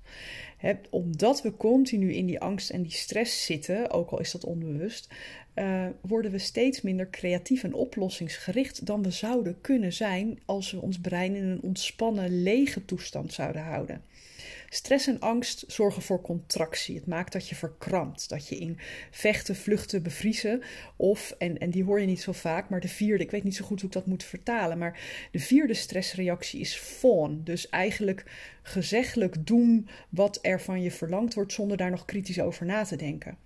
omdat 0.90 1.42
we 1.42 1.58
continu 1.58 2.14
in 2.14 2.26
die 2.26 2.40
angst 2.40 2.70
en 2.70 2.82
die 2.82 2.92
stress 2.92 3.46
zitten, 3.46 3.92
ook 3.92 4.12
al 4.12 4.20
is 4.20 4.32
dat 4.32 4.44
onbewust, 4.44 5.14
uh, 5.56 5.86
worden 6.02 6.32
we 6.32 6.38
steeds 6.38 6.82
minder 6.82 7.10
creatief 7.10 7.64
en 7.64 7.74
oplossingsgericht 7.74 8.86
dan 8.86 9.04
we 9.04 9.12
zouden 9.12 9.62
kunnen 9.62 9.94
zijn 9.94 10.40
als 10.46 10.72
we 10.72 10.82
ons 10.82 11.00
brein 11.00 11.36
in 11.36 11.44
een 11.44 11.62
ontspannen, 11.62 12.44
lege 12.44 12.86
toestand 12.86 13.34
zouden 13.34 13.62
houden. 13.62 14.02
Stress 14.76 15.08
en 15.08 15.20
angst 15.20 15.64
zorgen 15.68 16.02
voor 16.02 16.22
contractie. 16.22 16.96
Het 16.96 17.08
maakt 17.08 17.34
dat 17.34 17.50
je 17.50 17.56
verkrampt, 17.56 18.30
dat 18.30 18.48
je 18.48 18.58
in 18.58 18.80
vechten, 19.12 19.56
vluchten, 19.56 20.04
bevriezen. 20.04 20.62
Of, 20.96 21.36
en, 21.38 21.58
en 21.58 21.70
die 21.70 21.84
hoor 21.84 22.00
je 22.00 22.06
niet 22.06 22.22
zo 22.22 22.32
vaak, 22.32 22.70
maar 22.70 22.80
de 22.80 22.88
vierde, 22.88 23.24
ik 23.24 23.32
weet 23.32 23.44
niet 23.44 23.56
zo 23.56 23.66
goed 23.66 23.80
hoe 23.80 23.90
ik 23.90 23.96
dat 23.96 24.06
moet 24.06 24.24
vertalen, 24.24 24.78
maar 24.78 25.00
de 25.32 25.40
vierde 25.40 25.74
stressreactie 25.74 26.60
is 26.60 26.76
fawn. 26.76 27.42
Dus 27.44 27.70
eigenlijk 27.70 28.24
gezeggelijk 28.64 29.48
doen 29.48 29.88
wat 30.10 30.40
er 30.42 30.62
van 30.62 30.82
je 30.82 30.92
verlangd 30.92 31.34
wordt 31.34 31.54
zonder 31.54 31.78
daar 31.78 31.92
nog 31.92 32.06
kritisch 32.06 32.40
over 32.40 32.66
na 32.66 32.84
te 32.84 32.96
denken. 32.96 33.38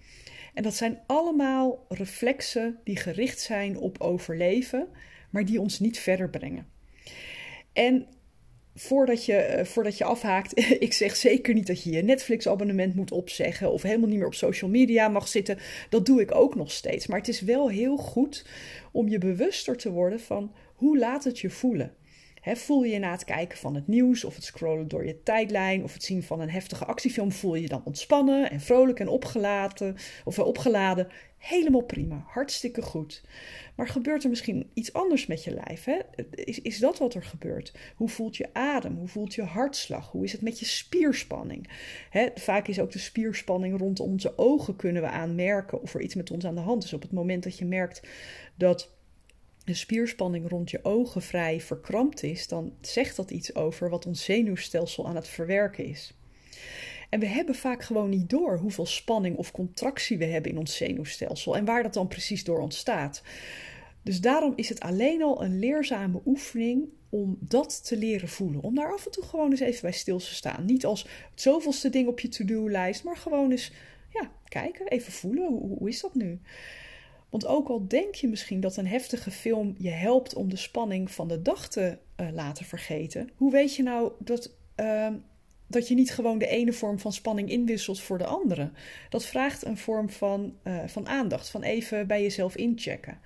En 0.54 0.64
dat 0.64 0.76
zijn 0.76 1.00
allemaal 1.06 1.86
reflexen 1.90 2.80
die 2.84 2.98
gericht 2.98 3.40
zijn 3.40 3.78
op 3.78 4.02
overleven, 4.02 4.88
maar 5.30 5.46
die 5.46 5.62
ons 5.62 5.80
niet 5.80 6.00
verder 6.00 6.30
brengen. 6.30 6.68
En 7.74 8.08
voordat 8.80 9.26
je, 9.26 9.36
eh, 9.36 9.66
voordat 9.66 9.98
je 9.98 10.04
afhaakt, 10.04 10.58
ik 10.88 10.94
zeg 10.94 11.16
zeker 11.16 11.54
niet 11.54 11.68
dat 11.68 11.84
je 11.84 11.92
je 11.92 12.04
Netflix-abonnement 12.04 12.96
moet 12.96 13.12
opzeggen 13.12 13.72
of 13.72 13.82
helemaal 13.82 14.08
niet 14.08 14.18
meer 14.18 14.28
op 14.28 14.34
social 14.34 14.70
media 14.70 15.08
mag 15.08 15.28
zitten. 15.28 15.58
Dat 15.90 16.06
doe 16.06 16.22
ik 16.22 16.36
ook 16.36 16.56
nog 16.56 16.72
steeds. 16.72 17.08
Maar 17.08 17.18
het 17.18 17.28
is 17.28 17.42
wel 17.42 17.70
heel 17.70 17.98
goed 17.98 18.46
om 18.92 19.10
je 19.10 19.18
bewuster 19.18 19.78
te 19.78 19.92
worden 19.92 20.20
van 20.20 20.54
hoe 20.76 20.98
laat 20.98 21.24
het 21.24 21.40
je 21.40 21.50
voelen 21.50 21.94
voel 22.58 22.84
je 22.84 22.92
je 22.92 23.00
na 23.00 23.12
het 23.12 23.24
kijken 23.24 23.58
van 23.58 23.76
het 23.76 23.88
nieuws 23.88 24.24
of 24.24 24.36
het 24.36 24.44
scrollen 24.44 24.88
door 24.88 25.06
je 25.06 25.24
tijdlijn 25.24 25.84
of 25.84 25.94
het 25.94 26.04
zien 26.04 26.24
van 26.24 26.40
een 26.40 26.50
heftige 26.50 26.86
actiefilm, 26.86 27.32
voel 27.32 27.56
je 27.56 27.62
je 27.62 27.68
dan 27.68 27.82
ontspannen 27.86 28.52
en 28.52 28.62
vrolijk 28.62 29.00
en 29.00 29.08
opgelaten 29.08 29.96
of 30.26 30.40
opgeladen? 30.40 31.08
Helemaal 31.40 31.82
prima, 31.82 32.24
hartstikke 32.28 32.82
goed. 32.82 33.24
Maar 33.76 33.88
gebeurt 33.88 34.24
er 34.24 34.30
misschien 34.30 34.70
iets 34.74 34.94
anders 34.94 35.28
met 35.28 35.44
je 35.44 35.52
lijf? 35.52 35.84
Hè? 35.84 36.00
Is, 36.32 36.62
is 36.62 36.80
dat 36.80 36.98
wat 36.98 37.14
er 37.14 37.24
gebeurt? 37.24 37.74
Hoe 37.96 38.10
voelt 38.10 38.38
je 38.38 38.54
adem? 38.54 38.96
Hoe 38.96 39.08
voelt 39.08 39.34
je 39.34 39.44
hartslag? 39.44 40.12
Hoe 40.12 40.24
is 40.24 40.32
het 40.32 40.42
met 40.42 40.60
je 40.60 40.66
spierspanning? 40.66 41.70
Hè, 42.10 42.28
vaak 42.36 42.68
is 42.68 42.80
ook 42.80 42.92
de 42.92 43.00
spierspanning 43.00 43.80
rondom 43.80 44.08
onze 44.12 44.38
ogen 44.38 44.76
kunnen 44.76 45.02
we 45.02 45.08
aanmerken 45.08 45.82
of 45.82 45.94
er 45.94 46.02
iets 46.02 46.16
met 46.16 46.32
ons 46.32 46.46
aan 46.46 46.56
de 46.56 46.62
hand 46.62 46.84
is. 46.84 46.94
Op 46.94 47.02
het 47.02 47.12
moment 47.12 47.44
dat 47.44 47.58
je 47.58 47.66
merkt 47.66 48.02
dat 48.56 48.92
de 49.64 49.74
spierspanning 49.74 50.50
rond 50.50 50.70
je 50.70 50.84
ogen 50.84 51.22
vrij 51.22 51.62
verkrampt 51.62 52.24
is, 52.24 52.48
dan 52.48 52.74
zegt 52.82 53.16
dat 53.16 53.32
iets 53.32 53.56
over 53.56 53.90
wat 53.90 54.06
ons 54.06 54.24
zenuwstelsel 54.24 55.08
aan 55.08 55.16
het 55.16 55.28
verwerken 55.28 55.86
is. 55.86 56.14
En 57.10 57.20
we 57.20 57.26
hebben 57.26 57.56
vaak 57.56 57.84
gewoon 57.84 58.10
niet 58.10 58.30
door 58.30 58.58
hoeveel 58.58 58.86
spanning 58.86 59.38
of 59.38 59.52
contractie 59.52 60.18
we 60.18 60.26
hebben 60.26 60.52
in 60.52 60.58
ons 60.58 60.76
zenuwstelsel 60.76 61.56
en 61.56 61.66
waar 61.66 61.84
dat 61.84 61.94
dan 61.94 62.08
precies 62.08 62.44
door 62.44 62.60
ontstaat. 62.60 63.22
Dus 64.02 64.22
daarom 64.22 64.54
is 64.56 64.70
het 64.70 64.80
alleen 64.80 65.24
al 65.24 65.44
een 65.44 65.60
leerzame 65.60 66.22
oefening 66.26 66.90
om 67.10 67.38
dat 67.40 67.86
te 67.86 67.98
leren 67.98 68.30
voelen. 68.30 68.62
Om 68.62 68.76
daar 68.76 68.94
af 68.94 69.06
en 69.06 69.12
toe 69.12 69.24
gewoon 69.24 69.52
eens 69.52 69.60
even 69.60 69.82
bij 69.82 69.92
stil 69.92 70.18
te 70.18 70.34
staan. 70.34 70.66
Niet 70.66 70.86
als 70.86 71.02
het 71.32 71.42
zoveelste 71.42 71.90
ding 71.90 72.08
op 72.08 72.20
je 72.20 72.28
to-do-lijst, 72.28 73.04
maar 73.04 73.18
gewoon 73.18 73.52
eens 73.52 73.72
ja, 74.10 74.32
kijken, 74.48 74.88
even 74.88 75.12
voelen. 75.12 75.48
Hoe, 75.48 75.78
hoe 75.78 75.90
is 75.90 76.02
dat 76.02 76.16
nu? 76.16 76.40
Want 77.30 77.46
ook 77.46 77.68
al 77.68 77.88
denk 77.88 78.16
je 78.16 78.28
misschien 78.28 78.60
dat 78.60 78.78
een 78.78 78.88
heftige 78.88 79.32
film 79.32 79.76
je 79.78 79.90
helpt 79.90 80.34
om 80.34 80.50
de 80.50 80.56
spanning 80.56 81.12
van 81.12 81.28
de 81.28 81.42
dag 81.42 81.70
te 81.70 81.98
uh, 82.18 82.28
laten 82.32 82.66
vergeten, 82.66 83.30
hoe 83.36 83.52
weet 83.52 83.76
je 83.76 83.84
nou 83.84 84.12
dat, 84.20 84.56
uh, 84.76 85.08
dat 85.70 85.88
je 85.88 85.96
niet 85.96 86.12
gewoon 86.12 86.38
de 86.38 86.48
ene 86.48 86.74
vorm 86.74 87.00
van 87.00 87.14
spanning 87.14 87.50
inwisselt 87.50 88.02
voor 88.02 88.18
de 88.18 88.26
andere? 88.26 88.72
Dat 89.10 89.26
vraagt 89.26 89.66
een 89.66 89.78
vorm 89.78 90.10
van, 90.10 90.56
uh, 90.64 90.80
van 90.86 91.08
aandacht, 91.08 91.50
van 91.50 91.64
even 91.64 92.08
bij 92.08 92.22
jezelf 92.22 92.56
inchecken. 92.56 93.20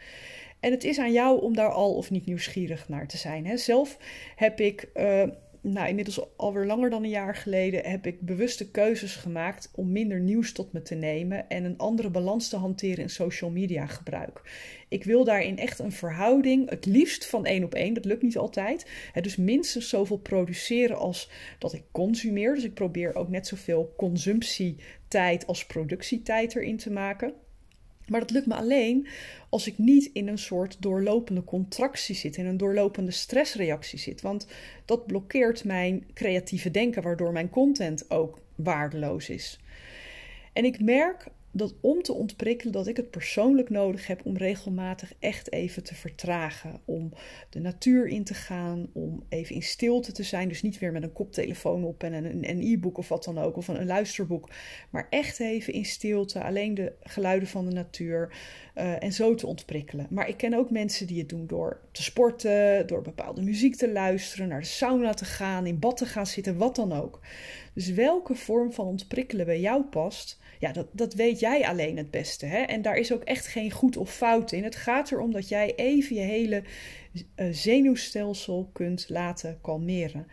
En 0.60 0.72
het 0.72 0.84
is 0.84 1.00
aan 1.00 1.12
jou 1.12 1.42
om 1.42 1.56
daar 1.56 1.72
al 1.72 1.96
of 1.96 2.12
niet 2.12 2.26
nieuwsgierig 2.26 2.90
naar 2.90 3.08
te 3.08 3.18
zijn. 3.18 3.46
Hè? 3.46 3.58
Zelf 3.58 3.98
heb 4.36 4.60
ik 4.60 4.90
uh, 4.94 5.24
nou, 5.66 5.88
inmiddels 5.88 6.38
alweer 6.38 6.66
langer 6.66 6.90
dan 6.90 7.04
een 7.04 7.10
jaar 7.10 7.36
geleden 7.36 7.90
heb 7.90 8.06
ik 8.06 8.22
bewuste 8.22 8.72
keuzes 8.72 9.16
gemaakt 9.16 9.72
om 9.76 9.92
minder 9.92 10.20
nieuws 10.20 10.52
tot 10.52 10.74
me 10.74 10.82
te 10.82 10.96
nemen 10.96 11.50
en 11.50 11.64
een 11.64 11.78
andere 11.78 12.10
balans 12.10 12.50
te 12.50 12.56
hanteren 12.56 13.04
in 13.04 13.10
social 13.10 13.50
media 13.50 13.86
gebruik. 13.86 14.42
Ik 14.90 15.04
wil 15.04 15.24
daarin 15.24 15.58
echt 15.58 15.80
een 15.80 15.92
verhouding, 15.92 16.70
het 16.70 16.86
liefst 16.86 17.26
van 17.26 17.46
één 17.46 17.64
op 17.64 17.74
één, 17.74 17.94
dat 17.94 18.06
lukt 18.06 18.22
niet 18.22 18.38
altijd. 18.38 18.90
dus 19.22 19.36
minstens 19.36 19.90
zoveel 19.90 20.18
produceren 20.18 20.98
als 20.98 21.30
dat 21.60 21.74
ik 21.74 21.84
consumeer. 21.92 22.56
Dus 22.56 22.64
ik 22.64 22.74
probeer 22.74 23.16
ook 23.16 23.30
net 23.30 23.48
zoveel 23.48 23.94
consumptietijd 23.98 25.48
als 25.48 25.66
productietijd 25.66 26.56
erin 26.56 26.78
te 26.78 26.92
maken. 26.92 27.34
Maar 28.08 28.20
dat 28.20 28.32
lukt 28.32 28.46
me 28.46 28.56
alleen 28.56 29.08
als 29.50 29.68
ik 29.68 29.78
niet 29.78 30.10
in 30.14 30.28
een 30.28 30.38
soort 30.38 30.78
doorlopende 30.80 31.44
contractie 31.44 32.16
zit, 32.16 32.38
in 32.38 32.46
een 32.46 32.58
doorlopende 32.58 33.12
stressreactie 33.12 34.00
zit. 34.00 34.22
Want 34.22 34.48
dat 34.86 35.06
blokkeert 35.06 35.64
mijn 35.64 36.06
creatieve 36.14 36.72
denken, 36.72 37.02
waardoor 37.02 37.32
mijn 37.32 37.50
content 37.50 38.10
ook 38.12 38.40
waardeloos 38.56 39.30
is. 39.30 39.60
En 40.54 40.66
ik 40.66 40.80
merk 40.80 41.28
dat 41.56 41.76
om 41.82 42.02
te 42.02 42.14
ontprikkelen 42.14 42.74
dat 42.74 42.88
ik 42.88 42.98
het 42.98 43.10
persoonlijk 43.10 43.70
nodig 43.70 44.08
heb 44.08 44.26
om 44.26 44.38
regelmatig 44.38 45.14
echt 45.20 45.52
even 45.52 45.84
te 45.84 45.96
vertragen. 45.96 46.80
Om 46.86 47.14
de 47.50 47.60
natuur 47.60 48.08
in 48.08 48.24
te 48.24 48.34
gaan, 48.34 48.90
om 48.94 49.24
even 49.30 49.56
in 49.56 49.62
stilte 49.62 50.12
te 50.12 50.24
zijn. 50.24 50.48
Dus 50.48 50.62
niet 50.62 50.80
weer 50.80 50.92
met 50.92 51.04
een 51.04 51.14
koptelefoon 51.14 51.84
op 51.84 52.04
en 52.04 52.14
een, 52.50 52.62
e-book 52.62 52.98
of 52.98 53.10
wat 53.10 53.24
dan 53.24 53.38
ook, 53.38 53.58
of 53.58 53.68
een, 53.68 53.80
een, 53.80 53.88
luisterboek. 53.88 54.50
Maar 54.90 55.08
echt 55.10 55.40
even 55.40 55.74
in 55.74 55.86
stilte, 55.86 56.44
alleen 56.44 56.74
de 56.74 56.94
geluiden 57.02 57.48
van 57.48 57.66
de 57.66 57.72
natuur 57.72 58.36
uh, 58.76 59.04
en 59.04 59.14
zo 59.14 59.36
te 59.36 59.48
ontprikkelen. 59.48 60.08
Maar 60.10 60.30
ik 60.30 60.38
ken 60.38 60.54
ook 60.54 60.72
mensen 60.72 61.08
die 61.08 61.20
het 61.20 61.30
doen 61.30 61.48
door 61.48 61.80
te 61.92 62.04
sporten, 62.04 62.88
door 62.88 63.02
bepaalde 63.02 63.42
muziek 63.42 63.76
te 63.76 63.92
luisteren, 63.92 64.48
naar 64.48 64.62
de 64.62 64.66
sauna 64.66 65.14
te 65.14 65.26
gaan, 65.26 65.66
in 65.66 65.80
bad 65.80 65.98
te 65.98 66.06
gaan 66.06 66.28
zitten, 66.28 66.58
wat 66.58 66.76
dan 66.76 66.94
ook. 66.94 67.20
Dus 67.74 67.90
welke 67.90 68.36
vorm 68.36 68.74
van 68.74 68.86
ontprikkelen 68.86 69.46
bij 69.46 69.60
jou 69.60 69.84
past 69.84 70.42
ja, 70.64 70.72
dat, 70.72 70.88
dat 70.92 71.14
weet 71.14 71.40
jij 71.40 71.68
alleen 71.68 71.98
het 71.98 72.12
beste. 72.12 72.46
Hè? 72.46 72.58
En 72.58 72.82
daar 72.82 72.98
is 72.98 73.14
ook 73.14 73.24
echt 73.24 73.48
geen 73.48 73.72
goed 73.72 73.98
of 73.98 74.14
fout 74.14 74.52
in. 74.52 74.64
Het 74.64 74.76
gaat 74.76 75.12
erom 75.12 75.32
dat 75.32 75.50
jij 75.50 75.76
even 75.76 76.16
je 76.16 76.22
hele 76.22 76.64
uh, 77.36 77.48
zenuwstelsel 77.52 78.70
kunt 78.74 79.06
laten 79.10 79.58
kalmeren. 79.62 80.28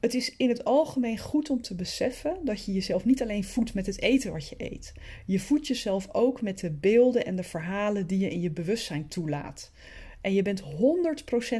Het 0.00 0.14
is 0.14 0.36
in 0.36 0.48
het 0.48 0.64
algemeen 0.64 1.18
goed 1.18 1.50
om 1.50 1.62
te 1.62 1.74
beseffen 1.74 2.36
dat 2.44 2.64
je 2.64 2.72
jezelf 2.72 3.04
niet 3.04 3.22
alleen 3.22 3.44
voedt 3.44 3.74
met 3.74 3.86
het 3.86 4.00
eten 4.00 4.32
wat 4.32 4.48
je 4.48 4.54
eet. 4.58 4.92
Je 5.26 5.40
voedt 5.40 5.66
jezelf 5.66 6.08
ook 6.12 6.42
met 6.42 6.58
de 6.58 6.70
beelden 6.70 7.26
en 7.26 7.36
de 7.36 7.42
verhalen 7.42 8.06
die 8.06 8.18
je 8.18 8.30
in 8.30 8.40
je 8.40 8.50
bewustzijn 8.50 9.08
toelaat. 9.08 9.72
En 10.20 10.34
je 10.34 10.42
bent 10.42 10.62
100% 10.62 10.66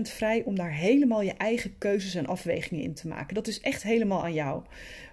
vrij 0.03 0.43
om 0.45 0.57
daar 0.57 0.73
helemaal 0.73 1.23
je 1.23 1.33
eigen 1.33 1.79
keuzes 1.79 2.15
en 2.15 2.27
afwegingen 2.27 2.83
in 2.83 2.95
te 2.95 3.09
maken. 3.09 3.35
Dat 3.35 3.47
is 3.47 3.61
echt 3.61 3.83
helemaal 3.83 4.23
aan 4.23 4.35
jou. 4.35 4.63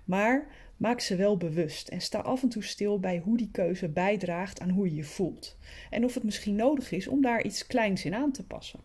Maar 0.06 0.48
Maak 0.84 1.00
ze 1.00 1.16
wel 1.16 1.38
bewust 1.38 1.88
en 1.88 2.02
sta 2.02 2.20
af 2.20 2.44
en 2.44 2.50
toe 2.50 2.64
stil 2.64 3.00
bij 3.00 3.18
hoe 3.18 3.38
die 3.38 3.50
keuze 3.52 3.90
bijdraagt 3.90 4.60
aan 4.60 4.70
hoe 4.70 4.90
je 4.90 4.96
je 4.96 5.04
voelt. 5.04 5.58
En 5.90 6.04
of 6.04 6.14
het 6.14 6.24
misschien 6.24 6.56
nodig 6.56 6.92
is 6.92 7.08
om 7.08 7.22
daar 7.22 7.44
iets 7.44 7.68
kleins 7.68 8.06
in 8.06 8.14
aan 8.14 8.32
te 8.32 8.46
passen. 8.46 8.80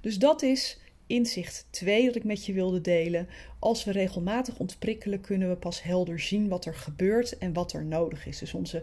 Dus 0.00 0.18
dat 0.18 0.42
is 0.42 0.80
inzicht 1.06 1.66
2 1.70 2.06
dat 2.06 2.14
ik 2.14 2.24
met 2.24 2.46
je 2.46 2.52
wilde 2.52 2.80
delen. 2.80 3.28
Als 3.58 3.84
we 3.84 3.92
regelmatig 3.92 4.58
ontprikkelen, 4.58 5.20
kunnen 5.20 5.48
we 5.48 5.56
pas 5.56 5.82
helder 5.82 6.20
zien 6.20 6.48
wat 6.48 6.64
er 6.64 6.74
gebeurt 6.74 7.38
en 7.38 7.52
wat 7.52 7.72
er 7.72 7.84
nodig 7.84 8.26
is. 8.26 8.38
Dus 8.38 8.54
onze 8.54 8.82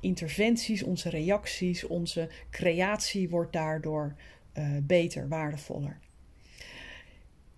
interventies, 0.00 0.82
onze 0.82 1.08
reacties, 1.08 1.84
onze 1.84 2.28
creatie 2.50 3.28
wordt 3.28 3.52
daardoor 3.52 4.14
uh, 4.58 4.68
beter, 4.82 5.28
waardevoller. 5.28 5.98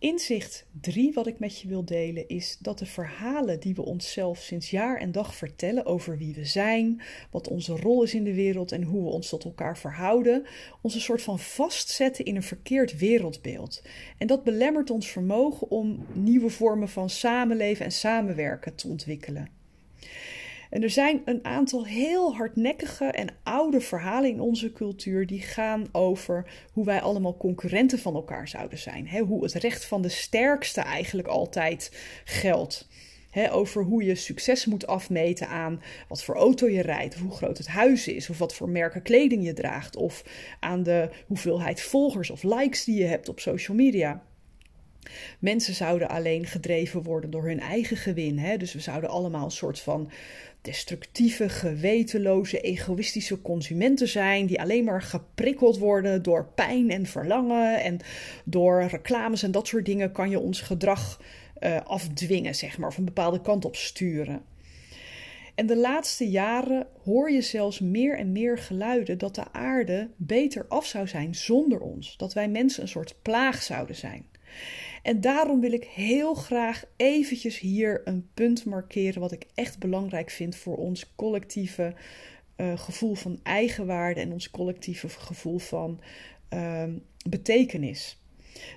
Inzicht 0.00 0.67
3 0.81 1.12
wat 1.12 1.26
ik 1.26 1.38
met 1.38 1.61
je 1.61 1.69
wil 1.69 1.85
delen 1.85 2.28
is 2.28 2.59
dat 2.61 2.78
de 2.78 2.87
verhalen 2.87 3.61
die 3.61 3.75
we 3.75 3.85
onszelf 3.85 4.38
sinds 4.38 4.71
jaar 4.71 4.97
en 4.97 5.12
dag 5.12 5.35
vertellen 5.35 5.87
over 5.87 6.19
wie 6.19 6.35
we 6.35 6.45
zijn, 6.45 7.00
wat 7.31 7.49
onze 7.49 7.76
rol 7.76 8.02
is 8.02 8.14
in 8.14 8.25
de 8.25 8.35
wereld 8.35 8.73
en 8.73 8.83
hoe 8.83 9.02
we 9.02 9.11
ons 9.11 9.28
tot 9.28 9.45
elkaar 9.45 9.78
verhouden, 9.78 10.47
ons 10.81 10.95
een 10.95 11.00
soort 11.00 11.23
van 11.23 11.38
vastzetten 11.38 12.25
in 12.25 12.37
een 12.37 12.43
verkeerd 12.43 12.99
wereldbeeld. 12.99 13.83
En 14.19 14.26
dat 14.26 14.45
belemmert 14.45 14.90
ons 14.90 15.09
vermogen 15.09 15.71
om 15.71 16.07
nieuwe 16.12 16.50
vormen 16.50 16.88
van 16.88 17.11
samenleven 17.11 17.85
en 17.85 17.93
samenwerken 17.93 18.75
te 18.75 18.88
ontwikkelen. 18.88 19.49
En 20.70 20.82
er 20.82 20.90
zijn 20.90 21.22
een 21.25 21.44
aantal 21.44 21.87
heel 21.87 22.34
hardnekkige 22.34 23.04
en 23.04 23.28
oude 23.42 23.80
verhalen 23.80 24.30
in 24.30 24.40
onze 24.40 24.72
cultuur 24.72 25.26
die 25.26 25.40
gaan 25.40 25.87
over 25.92 26.50
hoe 26.72 26.84
wij 26.84 27.00
allemaal 27.00 27.37
concurrenten 27.37 27.98
van 27.98 28.14
elkaar 28.14 28.48
zouden 28.48 28.78
zijn. 28.78 29.08
hoe 29.18 29.44
het 29.44 29.54
recht 29.54 29.84
van 29.84 30.02
de 30.02 30.08
sterkste 30.08 30.80
eigenlijk 30.80 31.28
altijd 31.28 31.96
geldt. 32.25 32.88
over 33.50 33.82
hoe 33.82 34.04
je 34.04 34.14
succes 34.14 34.66
moet 34.66 34.87
afmeten 34.87 35.48
aan 35.48 35.82
wat 36.08 36.22
voor 36.22 36.37
auto 36.37 36.68
je 36.68 36.82
rijdt, 36.82 37.14
of 37.14 37.20
hoe 37.20 37.37
groot 37.37 37.58
het 37.58 37.66
huis 37.66 38.08
is, 38.08 38.30
of 38.30 38.38
wat 38.38 38.54
voor 38.54 38.68
merken 38.68 39.02
kleding 39.02 39.44
je 39.44 39.52
draagt, 39.52 39.96
of 39.96 40.25
aan 40.60 40.82
de 40.82 41.10
hoeveelheid 41.26 41.80
volgers 41.80 42.30
of 42.30 42.42
likes 42.42 42.84
die 42.84 42.98
je 42.98 43.04
hebt 43.04 43.28
op 43.28 43.40
social 43.40 43.76
media. 43.76 44.22
Mensen 45.38 45.74
zouden 45.74 46.08
alleen 46.08 46.46
gedreven 46.46 47.02
worden 47.02 47.30
door 47.30 47.46
hun 47.46 47.60
eigen 47.60 47.96
gewin. 47.96 48.38
Hè? 48.38 48.56
Dus 48.56 48.72
we 48.72 48.80
zouden 48.80 49.10
allemaal 49.10 49.44
een 49.44 49.50
soort 49.50 49.80
van 49.80 50.10
destructieve, 50.62 51.48
gewetenloze, 51.48 52.60
egoïstische 52.60 53.42
consumenten 53.42 54.08
zijn, 54.08 54.46
die 54.46 54.60
alleen 54.60 54.84
maar 54.84 55.02
geprikkeld 55.02 55.78
worden 55.78 56.22
door 56.22 56.48
pijn 56.54 56.90
en 56.90 57.06
verlangen 57.06 57.82
en 57.82 57.98
door 58.44 58.82
reclames 58.82 59.42
en 59.42 59.50
dat 59.50 59.66
soort 59.66 59.84
dingen 59.84 60.12
kan 60.12 60.30
je 60.30 60.38
ons 60.38 60.60
gedrag 60.60 61.20
uh, 61.60 61.80
afdwingen, 61.84 62.54
zeg 62.54 62.78
maar, 62.78 62.88
of 62.88 62.96
een 62.96 63.04
bepaalde 63.04 63.40
kant 63.40 63.64
op 63.64 63.76
sturen. 63.76 64.42
En 65.54 65.66
de 65.66 65.76
laatste 65.76 66.28
jaren 66.28 66.86
hoor 67.04 67.30
je 67.30 67.40
zelfs 67.40 67.80
meer 67.80 68.18
en 68.18 68.32
meer 68.32 68.58
geluiden 68.58 69.18
dat 69.18 69.34
de 69.34 69.52
aarde 69.52 70.10
beter 70.16 70.66
af 70.68 70.86
zou 70.86 71.08
zijn 71.08 71.34
zonder 71.34 71.80
ons. 71.80 72.16
Dat 72.16 72.32
wij 72.32 72.48
mensen 72.48 72.82
een 72.82 72.88
soort 72.88 73.14
plaag 73.22 73.62
zouden 73.62 73.96
zijn. 73.96 74.26
En 75.02 75.21
daarom 75.21 75.61
wil 75.61 75.73
ik 75.73 75.85
heel 75.85 76.35
graag 76.35 76.85
eventjes 76.97 77.59
hier 77.59 78.00
een 78.05 78.28
punt 78.35 78.64
markeren 78.64 79.21
wat 79.21 79.33
ik 79.33 79.47
echt 79.55 79.78
belangrijk 79.78 80.31
vind 80.31 80.57
voor 80.57 80.76
ons 80.76 81.14
collectieve 81.17 81.95
uh, 82.57 82.78
gevoel 82.78 83.14
van 83.14 83.40
eigenwaarde 83.43 84.21
en 84.21 84.33
ons 84.33 84.50
collectieve 84.50 85.09
gevoel 85.09 85.59
van 85.59 86.00
uh, 86.55 86.85
betekenis. 87.28 88.23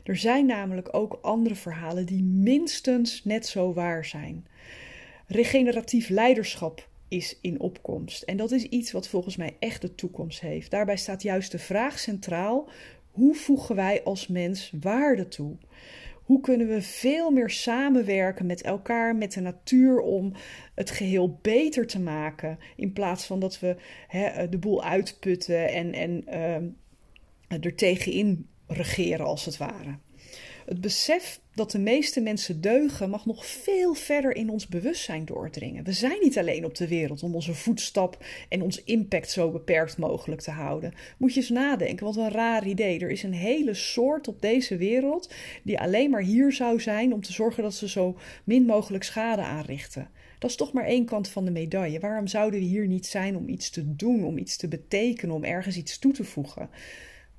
Er 0.04 0.18
zijn 0.18 0.46
namelijk 0.46 0.94
ook 0.96 1.20
andere 1.22 1.56
verhalen 1.56 2.06
die 2.06 2.24
minstens 2.24 3.24
net 3.24 3.46
zo 3.48 3.74
waar 3.74 4.06
zijn. 4.06 4.48
Regeneratief 5.28 6.10
leiderschap 6.10 6.90
is 7.08 7.38
in 7.42 7.60
opkomst. 7.60 8.22
En 8.22 8.38
dat 8.38 8.52
is 8.52 8.64
iets 8.64 8.92
wat 8.92 9.08
volgens 9.08 9.36
mij 9.36 9.56
echt 9.60 9.82
de 9.82 9.96
toekomst 9.96 10.40
heeft. 10.40 10.72
Daarbij 10.72 10.98
staat 10.98 11.22
juist 11.22 11.52
de 11.52 11.60
vraag 11.60 12.00
centraal: 12.00 12.70
hoe 13.12 13.36
voegen 13.36 13.76
wij 13.76 14.04
als 14.04 14.28
mens 14.28 14.74
waarde 14.82 15.28
toe? 15.28 15.56
Hoe 16.32 16.42
kunnen 16.42 16.68
we 16.68 16.82
veel 16.82 17.32
meer 17.32 17.50
samenwerken 17.50 18.46
met 18.46 18.62
elkaar, 18.62 19.16
met 19.16 19.34
de 19.34 19.42
natuur, 19.42 20.00
om 20.00 20.34
het 20.76 20.90
geheel 20.92 21.40
beter 21.42 21.88
te 21.88 22.00
maken? 22.00 22.60
In 22.76 22.94
plaats 22.94 23.26
van 23.26 23.40
dat 23.40 23.60
we 23.60 23.76
de 24.50 24.58
boel 24.60 24.84
uitputten 24.84 25.70
en, 25.70 25.94
en 25.94 26.24
uh, 26.28 27.64
er 27.64 27.76
tegenin 27.76 28.48
regeren, 28.68 29.26
als 29.26 29.46
het 29.46 29.58
ware. 29.58 29.98
Het 30.72 30.82
besef 30.82 31.40
dat 31.54 31.72
de 31.72 31.80
meeste 31.80 32.22
mensen 32.22 32.62
deugen 32.62 33.10
mag 33.10 33.26
nog 33.26 33.46
veel 33.46 33.94
verder 33.94 34.36
in 34.36 34.50
ons 34.50 34.68
bewustzijn 34.68 35.26
doordringen. 35.26 35.84
We 35.84 35.92
zijn 35.92 36.18
niet 36.22 36.38
alleen 36.38 36.66
op 36.66 36.76
de 36.76 36.88
wereld 36.88 37.24
om 37.24 37.36
onze 37.36 37.54
voetstap 37.54 38.26
en 38.50 38.62
ons 38.62 38.84
impact 38.84 39.32
zo 39.32 39.52
beperkt 39.52 39.98
mogelijk 39.98 40.42
te 40.42 40.52
houden. 40.52 40.94
Moet 41.18 41.34
je 41.34 41.40
eens 41.40 41.50
nadenken, 41.50 42.06
wat 42.06 42.16
een 42.16 42.32
raar 42.32 42.68
idee. 42.68 43.00
Er 43.00 43.10
is 43.10 43.24
een 43.24 43.34
hele 43.34 43.74
soort 43.74 44.28
op 44.28 44.42
deze 44.42 44.78
wereld 44.78 45.34
die 45.64 45.80
alleen 45.80 46.10
maar 46.10 46.24
hier 46.24 46.52
zou 46.54 46.80
zijn 46.80 47.14
om 47.14 47.22
te 47.22 47.34
zorgen 47.34 47.64
dat 47.64 47.74
ze 47.74 47.90
zo 47.90 48.18
min 48.44 48.66
mogelijk 48.66 49.04
schade 49.04 49.42
aanrichten. 49.42 50.10
Dat 50.40 50.50
is 50.50 50.56
toch 50.56 50.74
maar 50.74 50.86
één 50.86 51.06
kant 51.06 51.30
van 51.30 51.46
de 51.46 51.52
medaille. 51.52 52.00
Waarom 52.00 52.28
zouden 52.28 52.60
we 52.60 52.66
hier 52.66 52.88
niet 52.88 53.06
zijn 53.06 53.36
om 53.36 53.50
iets 53.50 53.70
te 53.70 53.96
doen, 53.96 54.24
om 54.24 54.38
iets 54.38 54.58
te 54.58 54.68
betekenen, 54.68 55.36
om 55.36 55.44
ergens 55.44 55.78
iets 55.78 56.00
toe 56.00 56.14
te 56.14 56.24
voegen? 56.24 56.70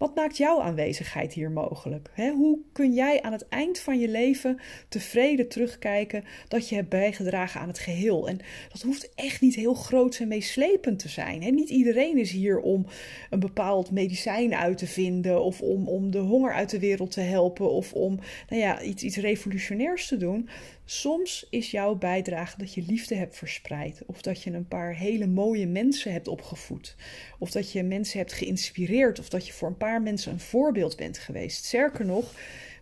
Wat 0.02 0.14
maakt 0.14 0.36
jouw 0.36 0.60
aanwezigheid 0.60 1.32
hier 1.32 1.50
mogelijk? 1.50 2.10
hoe 2.16 2.58
kun 2.72 2.92
jij 2.92 3.22
aan 3.22 3.32
het 3.32 3.48
eind 3.48 3.78
van 3.78 3.98
je 3.98 4.08
leven 4.08 4.58
tevreden 4.88 5.48
terugkijken 5.48 6.24
dat 6.48 6.68
je 6.68 6.74
hebt 6.74 6.88
bijgedragen 6.88 7.60
aan 7.60 7.68
het 7.68 7.78
geheel? 7.78 8.28
En 8.28 8.40
dat 8.72 8.82
hoeft 8.82 9.14
echt 9.14 9.40
niet 9.40 9.54
heel 9.54 9.74
groot 9.74 10.18
en 10.18 10.28
meeslepend 10.28 10.98
te 10.98 11.08
zijn. 11.08 11.54
Niet 11.54 11.68
iedereen 11.68 12.18
is 12.18 12.30
hier 12.30 12.60
om 12.60 12.86
een 13.30 13.40
bepaald 13.40 13.90
medicijn 13.90 14.54
uit 14.54 14.78
te 14.78 14.86
vinden, 14.86 15.42
of 15.42 15.60
om, 15.60 15.88
om 15.88 16.10
de 16.10 16.18
honger 16.18 16.52
uit 16.52 16.70
de 16.70 16.78
wereld 16.78 17.10
te 17.10 17.20
helpen, 17.20 17.70
of 17.70 17.92
om 17.92 18.18
nou 18.48 18.62
ja, 18.62 18.82
iets, 18.82 19.02
iets 19.02 19.16
revolutionairs 19.16 20.06
te 20.06 20.16
doen. 20.16 20.48
Soms 20.84 21.46
is 21.50 21.70
jouw 21.70 21.94
bijdrage 21.94 22.58
dat 22.58 22.74
je 22.74 22.84
liefde 22.86 23.14
hebt 23.14 23.36
verspreid, 23.36 24.02
of 24.06 24.22
dat 24.22 24.42
je 24.42 24.52
een 24.52 24.68
paar 24.68 24.94
hele 24.94 25.26
mooie 25.26 25.66
mensen 25.66 26.12
hebt 26.12 26.28
opgevoed, 26.28 26.96
of 27.38 27.50
dat 27.50 27.72
je 27.72 27.82
mensen 27.82 28.18
hebt 28.18 28.32
geïnspireerd, 28.32 29.18
of 29.18 29.28
dat 29.28 29.46
je 29.46 29.52
voor 29.52 29.68
een 29.68 29.76
paar 29.76 29.91
mensen 30.00 30.32
een 30.32 30.40
voorbeeld 30.40 30.96
bent 30.96 31.18
geweest. 31.18 31.64
Sterker 31.64 32.04
nog, 32.04 32.32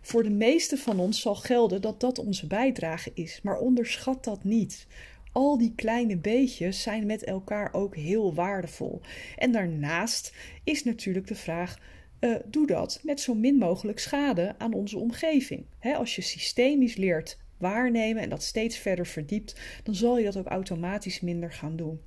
voor 0.01 0.23
de 0.23 0.29
meeste 0.29 0.77
van 0.77 0.99
ons 0.99 1.21
zal 1.21 1.35
gelden 1.35 1.81
dat 1.81 1.99
dat 1.99 2.19
onze 2.19 2.47
bijdrage 2.47 3.11
is, 3.13 3.39
maar 3.43 3.57
onderschat 3.57 4.23
dat 4.23 4.43
niet. 4.43 4.87
Al 5.31 5.57
die 5.57 5.73
kleine 5.75 6.17
beetjes 6.17 6.81
zijn 6.81 7.05
met 7.05 7.23
elkaar 7.23 7.73
ook 7.73 7.95
heel 7.95 8.33
waardevol. 8.33 9.01
En 9.37 9.51
daarnaast 9.51 10.33
is 10.63 10.83
natuurlijk 10.83 11.27
de 11.27 11.35
vraag: 11.35 11.77
uh, 12.19 12.35
doe 12.45 12.67
dat 12.67 12.99
met 13.03 13.21
zo 13.21 13.33
min 13.33 13.55
mogelijk 13.55 13.99
schade 13.99 14.55
aan 14.57 14.73
onze 14.73 14.97
omgeving. 14.97 15.65
als 15.95 16.15
je 16.15 16.21
systemisch 16.21 16.95
leert 16.95 17.37
waarnemen 17.57 18.23
en 18.23 18.29
dat 18.29 18.43
steeds 18.43 18.77
verder 18.77 19.05
verdiept, 19.05 19.59
dan 19.83 19.95
zal 19.95 20.17
je 20.17 20.23
dat 20.23 20.37
ook 20.37 20.47
automatisch 20.47 21.19
minder 21.19 21.51
gaan 21.51 21.75
doen. 21.75 21.99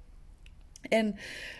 En 0.88 1.16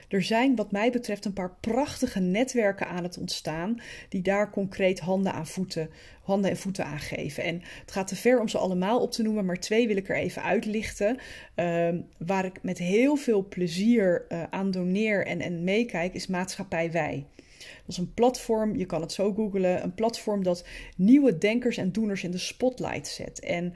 er 0.09 0.23
zijn, 0.23 0.57
wat 0.57 0.73
mij 0.73 0.91
betreft, 0.91 1.25
een 1.25 1.33
paar 1.33 1.57
prachtige 1.61 2.21
netwerken 2.21 2.89
aan 2.89 3.03
het 3.03 3.19
ontstaan. 3.19 3.81
die 4.09 4.23
daar 4.23 4.51
concreet 4.51 5.01
handen, 5.01 5.33
aan 5.33 5.47
voeten, 5.47 5.91
handen 6.23 6.51
en 6.51 6.57
voeten 6.57 6.85
aan 6.85 6.99
geven. 6.99 7.45
En 7.45 7.63
het 7.81 7.93
gaat 7.93 8.07
te 8.09 8.17
ver 8.17 8.41
om 8.41 8.49
ze 8.49 8.59
allemaal 8.59 9.01
op 9.01 9.13
te 9.13 9.23
noemen, 9.23 9.45
maar 9.45 9.61
twee 9.61 9.87
wil 9.87 9.97
ik 9.97 10.09
er 10.09 10.17
even 10.17 10.43
uitlichten. 10.43 11.19
Uh, 11.57 11.89
waar 12.19 12.45
ik 12.45 12.63
met 12.63 12.79
heel 12.79 13.17
veel 13.17 13.49
plezier 13.49 14.25
uh, 14.29 14.43
aan 14.51 14.71
doneer 14.71 15.27
en, 15.27 15.41
en 15.41 15.65
meekijk, 15.65 16.15
is 16.15 16.27
Maatschappij 16.27 16.91
Wij. 16.91 17.27
Dat 17.59 17.89
is 17.89 17.97
een 17.97 18.15
platform, 18.15 18.77
je 18.77 18.87
kan 18.87 19.01
het 19.01 19.13
zo 19.13 19.33
googlen, 19.33 19.83
een 19.83 19.95
platform 19.95 20.43
dat 20.43 20.67
nieuwe 20.97 21.39
denkers 21.39 21.77
en 21.77 21.93
doeners 21.93 22.25
in 22.25 22.31
de 22.31 22.39
spotlight 22.39 23.07
zet. 23.07 23.41
En 23.41 23.75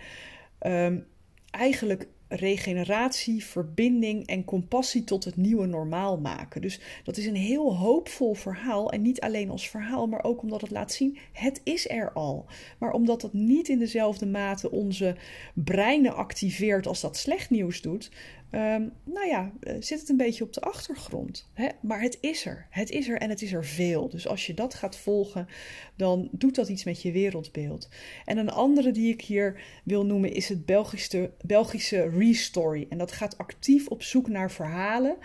um, 0.67 1.07
eigenlijk 1.51 2.07
regeneratie, 2.29 3.45
verbinding 3.45 4.27
en 4.27 4.45
compassie 4.45 5.05
tot 5.05 5.25
het 5.25 5.37
nieuwe 5.37 5.67
normaal 5.67 6.19
maken. 6.19 6.61
Dus 6.61 6.81
dat 7.05 7.17
is 7.17 7.27
een 7.27 7.37
heel 7.37 7.77
hoopvol 7.77 8.35
verhaal. 8.35 8.93
En 8.93 9.03
niet 9.03 9.21
alleen 9.21 9.51
als 9.51 9.69
verhaal, 9.69 10.07
maar 10.07 10.25
ook 10.25 10.43
omdat 10.43 10.61
het 10.61 10.71
laat 10.71 10.93
zien: 10.93 11.19
het 11.33 11.61
is 11.65 11.89
er 11.89 12.13
al. 12.13 12.47
Maar 12.79 12.93
omdat 12.93 13.21
dat 13.21 13.33
niet 13.33 13.69
in 13.69 13.79
dezelfde 13.79 14.27
mate 14.27 14.71
onze 14.71 15.17
breinen 15.55 16.15
activeert 16.15 16.87
als 16.87 17.01
dat 17.01 17.17
slecht 17.17 17.51
nieuws 17.51 17.81
doet, 17.81 18.11
Um, 18.51 18.93
nou 19.05 19.27
ja, 19.27 19.53
eh, 19.61 19.77
zit 19.81 20.01
het 20.01 20.09
een 20.09 20.17
beetje 20.17 20.45
op 20.45 20.53
de 20.53 20.61
achtergrond. 20.61 21.51
Hè? 21.55 21.69
Maar 21.83 22.01
het 22.01 22.19
is 22.21 22.47
er. 22.47 22.67
Het 22.71 22.91
is 22.91 23.09
er 23.09 23.19
en 23.19 23.31
het 23.31 23.43
is 23.43 23.53
er 23.53 23.65
veel. 23.65 24.09
Dus 24.09 24.29
als 24.29 24.47
je 24.47 24.55
dat 24.55 24.75
gaat 24.75 24.97
volgen, 24.97 25.49
dan 25.97 26.29
doet 26.33 26.55
dat 26.55 26.69
iets 26.69 26.85
met 26.85 27.03
je 27.03 27.13
wereldbeeld. 27.13 27.89
En 28.25 28.39
een 28.39 28.51
andere 28.51 28.91
die 28.91 29.13
ik 29.13 29.21
hier 29.21 29.61
wil 29.85 30.07
noemen 30.07 30.33
is 30.33 30.49
het 30.49 30.67
Belgische, 30.67 31.31
Belgische 31.41 32.09
Restory. 32.09 32.87
En 32.89 32.99
dat 32.99 33.13
gaat 33.13 33.39
actief 33.39 33.89
op 33.89 34.03
zoek 34.03 34.29
naar 34.29 34.51
verhalen. 34.51 35.17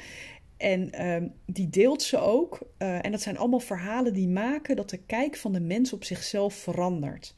En 0.64 1.08
um, 1.08 1.34
die 1.46 1.70
deelt 1.70 2.02
ze 2.02 2.18
ook. 2.18 2.60
Uh, 2.80 3.06
en 3.06 3.12
dat 3.12 3.22
zijn 3.22 3.38
allemaal 3.38 3.60
verhalen 3.60 4.14
die 4.14 4.28
maken 4.28 4.76
dat 4.76 4.90
de 4.90 4.98
kijk 4.98 5.36
van 5.36 5.54
de 5.54 5.60
mens 5.60 5.94
op 5.94 6.04
zichzelf 6.04 6.54
verandert. 6.54 7.36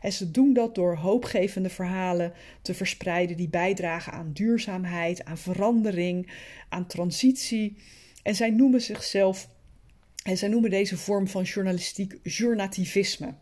En 0.00 0.12
ze 0.12 0.30
doen 0.30 0.52
dat 0.52 0.74
door 0.74 0.96
hoopgevende 0.96 1.68
verhalen 1.68 2.32
te 2.62 2.74
verspreiden 2.74 3.36
die 3.36 3.48
bijdragen 3.48 4.12
aan 4.12 4.32
duurzaamheid, 4.32 5.24
aan 5.24 5.38
verandering, 5.38 6.32
aan 6.68 6.86
transitie. 6.86 7.76
En 8.22 8.34
zij 8.34 8.50
noemen 8.50 8.80
zichzelf, 8.80 9.48
en 10.24 10.36
zij 10.36 10.48
noemen 10.48 10.70
deze 10.70 10.96
vorm 10.96 11.28
van 11.28 11.42
journalistiek 11.42 12.18
journativisme. 12.22 13.34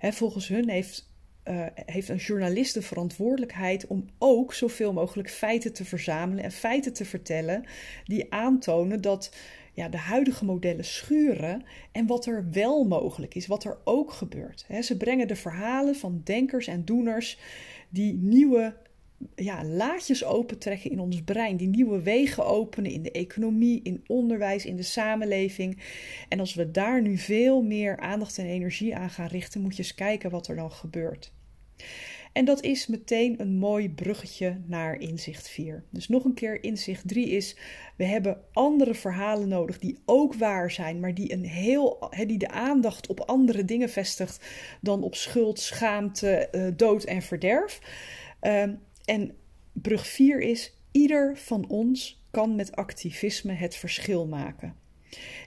volgens 0.00 0.48
hun 0.48 0.68
heeft 0.68 1.09
uh, 1.50 1.66
heeft 1.74 2.08
een 2.08 2.16
journalist 2.16 2.74
de 2.74 2.82
verantwoordelijkheid 2.82 3.86
om 3.86 4.06
ook 4.18 4.54
zoveel 4.54 4.92
mogelijk 4.92 5.30
feiten 5.30 5.72
te 5.72 5.84
verzamelen 5.84 6.44
en 6.44 6.52
feiten 6.52 6.92
te 6.92 7.04
vertellen 7.04 7.64
die 8.04 8.32
aantonen 8.32 9.00
dat 9.00 9.34
ja, 9.72 9.88
de 9.88 9.98
huidige 9.98 10.44
modellen 10.44 10.84
schuren 10.84 11.62
en 11.92 12.06
wat 12.06 12.26
er 12.26 12.50
wel 12.50 12.84
mogelijk 12.84 13.34
is, 13.34 13.46
wat 13.46 13.64
er 13.64 13.78
ook 13.84 14.12
gebeurt. 14.12 14.66
ze 14.80 14.96
brengen 14.96 15.28
de 15.28 15.36
verhalen 15.36 15.94
van 15.94 16.20
denkers 16.24 16.66
en 16.66 16.84
doeners 16.84 17.38
die 17.88 18.14
nieuwe 18.14 18.74
ja, 19.34 19.64
laadjes 19.64 20.24
opentrekken 20.24 20.90
in 20.90 21.00
ons 21.00 21.22
brein, 21.22 21.56
die 21.56 21.68
nieuwe 21.68 22.02
wegen 22.02 22.46
openen 22.46 22.90
in 22.90 23.02
de 23.02 23.10
economie, 23.10 23.80
in 23.82 24.04
onderwijs, 24.06 24.66
in 24.66 24.76
de 24.76 24.82
samenleving. 24.82 25.82
En 26.28 26.40
als 26.40 26.54
we 26.54 26.70
daar 26.70 27.02
nu 27.02 27.16
veel 27.16 27.62
meer 27.62 27.96
aandacht 27.96 28.38
en 28.38 28.46
energie 28.46 28.96
aan 28.96 29.10
gaan 29.10 29.26
richten, 29.26 29.60
moet 29.60 29.76
je 29.76 29.82
eens 29.82 29.94
kijken 29.94 30.30
wat 30.30 30.48
er 30.48 30.56
dan 30.56 30.72
gebeurt. 30.72 31.32
En 32.32 32.44
dat 32.44 32.62
is 32.62 32.86
meteen 32.86 33.40
een 33.40 33.56
mooi 33.56 33.90
bruggetje 33.90 34.60
naar 34.66 35.00
inzicht 35.00 35.48
4. 35.48 35.84
Dus 35.90 36.08
nog 36.08 36.24
een 36.24 36.34
keer, 36.34 36.62
inzicht 36.62 37.08
3 37.08 37.28
is: 37.28 37.56
we 37.96 38.04
hebben 38.04 38.40
andere 38.52 38.94
verhalen 38.94 39.48
nodig 39.48 39.78
die 39.78 39.98
ook 40.04 40.34
waar 40.34 40.70
zijn, 40.70 41.00
maar 41.00 41.14
die, 41.14 41.32
een 41.32 41.44
heel, 41.44 42.10
die 42.26 42.38
de 42.38 42.48
aandacht 42.48 43.06
op 43.06 43.20
andere 43.20 43.64
dingen 43.64 43.88
vestigt 43.88 44.44
dan 44.80 45.02
op 45.02 45.14
schuld, 45.14 45.60
schaamte, 45.60 46.30
eh, 46.30 46.68
dood 46.76 47.04
en 47.04 47.22
verderf. 47.22 47.80
Ehm, 48.40 48.74
en 49.04 49.36
brug 49.72 50.06
4 50.06 50.40
is: 50.40 50.74
ieder 50.92 51.36
van 51.36 51.68
ons 51.68 52.24
kan 52.30 52.54
met 52.54 52.76
activisme 52.76 53.52
het 53.52 53.76
verschil 53.76 54.26
maken. 54.26 54.74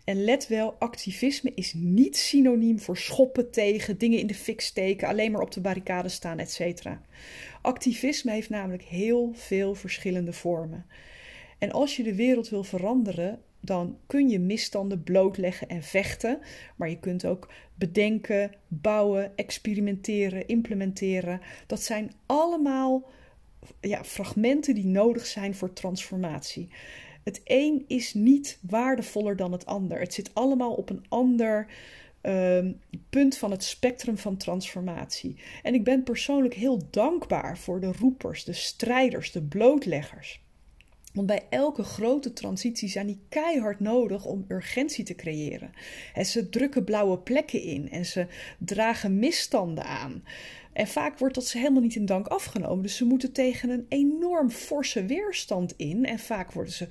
En 0.04 0.23
let 0.23 0.47
wel, 0.47 0.76
activisme 0.80 1.52
is 1.56 1.73
niet 1.73 2.17
synoniem 2.17 2.80
voor 2.80 2.97
schoppen 2.97 3.52
tegen, 3.52 3.97
dingen 3.97 4.19
in 4.19 4.28
de 4.28 4.36
fik 4.36 4.62
steken, 4.62 5.08
alleen 5.08 5.32
maar 5.32 5.41
op 5.41 5.52
de 5.52 5.62
barricade 5.62 6.10
staan, 6.10 6.39
etc. 6.39 6.86
Activisme 7.62 8.32
heeft 8.32 8.49
namelijk 8.49 8.84
heel 8.84 9.32
veel 9.34 9.76
verschillende 9.76 10.34
vormen. 10.34 10.86
En 11.58 11.71
als 11.71 11.95
je 11.95 12.04
de 12.04 12.15
wereld 12.15 12.49
wil 12.49 12.63
veranderen, 12.63 13.41
dan 13.60 13.97
kun 14.06 14.30
je 14.30 14.39
misstanden 14.39 15.04
blootleggen 15.04 15.67
en 15.67 15.84
vechten, 15.84 16.39
maar 16.76 16.89
je 16.89 16.99
kunt 16.99 17.26
ook 17.26 17.52
bedenken, 17.76 18.52
bouwen, 18.67 19.32
experimenteren, 19.36 20.47
implementeren. 20.47 21.41
Dat 21.67 21.82
zijn 21.82 22.12
allemaal 22.26 23.10
ja, 23.82 24.04
fragmenten 24.04 24.76
die 24.76 24.86
nodig 24.86 25.26
zijn 25.26 25.56
voor 25.56 25.73
transformatie. 25.73 26.69
Het 27.23 27.41
een 27.43 27.83
is 27.88 28.13
niet 28.13 28.59
waardevoller 28.62 29.36
dan 29.36 29.51
het 29.51 29.65
ander. 29.65 29.99
Het 29.99 30.13
zit 30.13 30.33
allemaal 30.33 30.73
op 30.73 30.89
een 30.89 31.05
ander 31.09 31.67
ehm, 32.21 32.71
punt 33.09 33.38
van 33.38 33.51
het 33.51 33.63
spectrum 33.63 34.17
van 34.17 34.38
transformatie. 34.38 35.36
En 35.63 35.73
ik 35.73 35.83
ben 35.83 36.03
persoonlijk 36.03 36.53
heel 36.53 36.81
dankbaar 36.89 37.57
voor 37.57 37.79
de 37.79 37.91
roepers, 37.91 38.43
de 38.43 38.53
strijders, 38.53 39.31
de 39.31 39.41
blootleggers. 39.41 40.42
Want 41.13 41.28
bij 41.28 41.45
elke 41.49 41.84
grote 41.84 42.34
transitie 42.34 42.89
zijn 42.89 43.08
die 43.08 43.21
keihard 43.30 43.80
nodig 43.80 44.26
om 44.26 44.45
urgentie 44.47 45.04
te 45.04 45.15
creëren. 45.15 45.71
En 46.13 46.26
ze 46.26 46.49
drukken 46.49 46.84
blauwe 46.84 47.17
plekken 47.17 47.62
in 47.62 47.89
en 47.91 48.06
ze 48.06 48.28
dragen 48.58 49.19
misstanden 49.19 49.86
aan. 49.86 50.23
En 50.73 50.88
vaak 50.88 51.19
wordt 51.19 51.36
dat 51.36 51.47
ze 51.47 51.58
helemaal 51.58 51.82
niet 51.82 51.95
in 51.95 52.06
dank 52.06 52.28
afgenomen. 52.28 52.82
Dus 52.82 52.95
ze 52.95 53.06
moeten 53.06 53.32
tegen 53.32 53.69
een 53.69 53.86
enorm 53.89 54.49
forse 54.49 55.06
weerstand 55.06 55.73
in. 55.78 56.06
En 56.06 56.19
vaak 56.19 56.52
worden 56.52 56.73
ze 56.73 56.88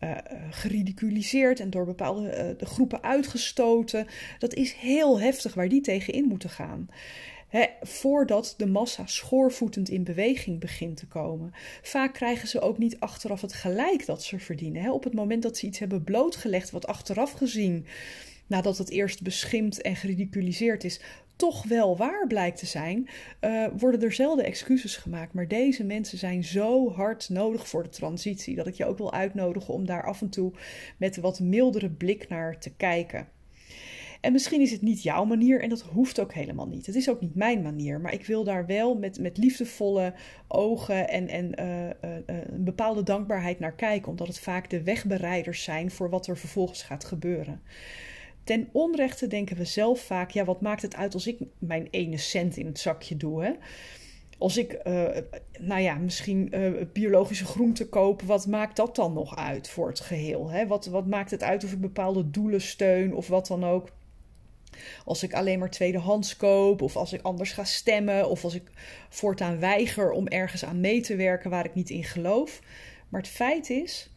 uh, 0.00 0.16
geridiculiseerd 0.50 1.60
en 1.60 1.70
door 1.70 1.84
bepaalde 1.84 2.56
uh, 2.60 2.66
groepen 2.66 3.02
uitgestoten. 3.02 4.06
Dat 4.38 4.54
is 4.54 4.72
heel 4.72 5.20
heftig 5.20 5.54
waar 5.54 5.68
die 5.68 5.80
tegen 5.80 6.12
in 6.12 6.24
moeten 6.24 6.50
gaan. 6.50 6.88
Voordat 7.80 8.54
de 8.56 8.66
massa 8.66 9.06
schoorvoetend 9.06 9.88
in 9.88 10.04
beweging 10.04 10.60
begint 10.60 10.96
te 10.96 11.06
komen. 11.06 11.52
Vaak 11.82 12.14
krijgen 12.14 12.48
ze 12.48 12.60
ook 12.60 12.78
niet 12.78 13.00
achteraf 13.00 13.40
het 13.40 13.52
gelijk 13.52 14.06
dat 14.06 14.22
ze 14.22 14.38
verdienen. 14.38 14.92
Op 14.92 15.04
het 15.04 15.14
moment 15.14 15.42
dat 15.42 15.56
ze 15.56 15.66
iets 15.66 15.78
hebben 15.78 16.04
blootgelegd, 16.04 16.70
wat 16.70 16.86
achteraf 16.86 17.32
gezien, 17.32 17.86
nadat 18.46 18.78
het 18.78 18.90
eerst 18.90 19.22
beschimpt 19.22 19.82
en 19.82 19.96
geridiculiseerd 19.96 20.84
is, 20.84 21.00
toch 21.36 21.64
wel 21.64 21.96
waar 21.96 22.26
blijkt 22.26 22.58
te 22.58 22.66
zijn, 22.66 23.08
uh, 23.40 23.66
worden 23.76 24.02
er 24.02 24.12
zelden 24.12 24.44
excuses 24.44 24.96
gemaakt. 24.96 25.32
Maar 25.32 25.48
deze 25.48 25.84
mensen 25.84 26.18
zijn 26.18 26.44
zo 26.44 26.92
hard 26.92 27.28
nodig 27.28 27.68
voor 27.68 27.82
de 27.82 27.88
transitie 27.88 28.56
dat 28.56 28.66
ik 28.66 28.74
je 28.74 28.86
ook 28.86 28.98
wil 28.98 29.12
uitnodigen 29.12 29.74
om 29.74 29.86
daar 29.86 30.04
af 30.04 30.20
en 30.20 30.28
toe 30.28 30.52
met 30.98 31.16
wat 31.16 31.40
mildere 31.40 31.90
blik 31.90 32.28
naar 32.28 32.58
te 32.58 32.70
kijken. 32.70 33.28
En 34.24 34.32
misschien 34.32 34.60
is 34.60 34.70
het 34.70 34.82
niet 34.82 35.02
jouw 35.02 35.24
manier 35.24 35.60
en 35.60 35.68
dat 35.68 35.80
hoeft 35.80 36.20
ook 36.20 36.34
helemaal 36.34 36.66
niet. 36.66 36.86
Het 36.86 36.94
is 36.94 37.10
ook 37.10 37.20
niet 37.20 37.34
mijn 37.34 37.62
manier, 37.62 38.00
maar 38.00 38.12
ik 38.12 38.26
wil 38.26 38.44
daar 38.44 38.66
wel 38.66 38.94
met, 38.94 39.18
met 39.18 39.36
liefdevolle 39.36 40.14
ogen 40.48 41.08
en, 41.08 41.28
en 41.28 41.60
uh, 41.60 41.84
uh, 41.86 41.92
een 42.26 42.64
bepaalde 42.64 43.02
dankbaarheid 43.02 43.58
naar 43.58 43.74
kijken, 43.74 44.10
omdat 44.10 44.26
het 44.26 44.38
vaak 44.38 44.70
de 44.70 44.82
wegbereiders 44.82 45.62
zijn 45.62 45.90
voor 45.90 46.10
wat 46.10 46.26
er 46.26 46.38
vervolgens 46.38 46.82
gaat 46.82 47.04
gebeuren. 47.04 47.60
Ten 48.44 48.68
onrechte 48.72 49.26
denken 49.26 49.56
we 49.56 49.64
zelf 49.64 50.00
vaak: 50.00 50.30
ja, 50.30 50.44
wat 50.44 50.60
maakt 50.60 50.82
het 50.82 50.96
uit 50.96 51.14
als 51.14 51.26
ik 51.26 51.38
mijn 51.58 51.88
ene 51.90 52.18
cent 52.18 52.56
in 52.56 52.66
het 52.66 52.78
zakje 52.78 53.16
doe? 53.16 53.44
Hè? 53.44 53.52
Als 54.38 54.56
ik, 54.56 54.80
nou 55.60 55.80
ja, 55.80 55.94
misschien 55.94 56.52
biologische 56.92 57.44
groenten 57.44 57.88
koop, 57.88 58.22
wat 58.22 58.46
maakt 58.46 58.76
dat 58.76 58.96
dan 58.96 59.12
nog 59.12 59.36
uit 59.36 59.68
voor 59.68 59.88
het 59.88 60.00
geheel? 60.00 60.50
Hè? 60.50 60.66
Wat, 60.66 60.86
wat 60.86 61.06
maakt 61.06 61.30
het 61.30 61.42
uit 61.42 61.64
of 61.64 61.72
ik 61.72 61.80
bepaalde 61.80 62.30
doelen 62.30 62.60
steun 62.60 63.14
of 63.14 63.28
wat 63.28 63.46
dan 63.46 63.64
ook? 63.64 63.88
Als 65.04 65.22
ik 65.22 65.34
alleen 65.34 65.58
maar 65.58 65.70
tweedehands 65.70 66.36
koop, 66.36 66.82
of 66.82 66.96
als 66.96 67.12
ik 67.12 67.22
anders 67.22 67.52
ga 67.52 67.64
stemmen, 67.64 68.28
of 68.28 68.44
als 68.44 68.54
ik 68.54 68.70
voortaan 69.08 69.58
weiger 69.58 70.10
om 70.10 70.26
ergens 70.26 70.64
aan 70.64 70.80
mee 70.80 71.00
te 71.00 71.16
werken 71.16 71.50
waar 71.50 71.64
ik 71.64 71.74
niet 71.74 71.90
in 71.90 72.04
geloof. 72.04 72.60
Maar 73.08 73.20
het 73.20 73.30
feit 73.30 73.70
is, 73.70 74.10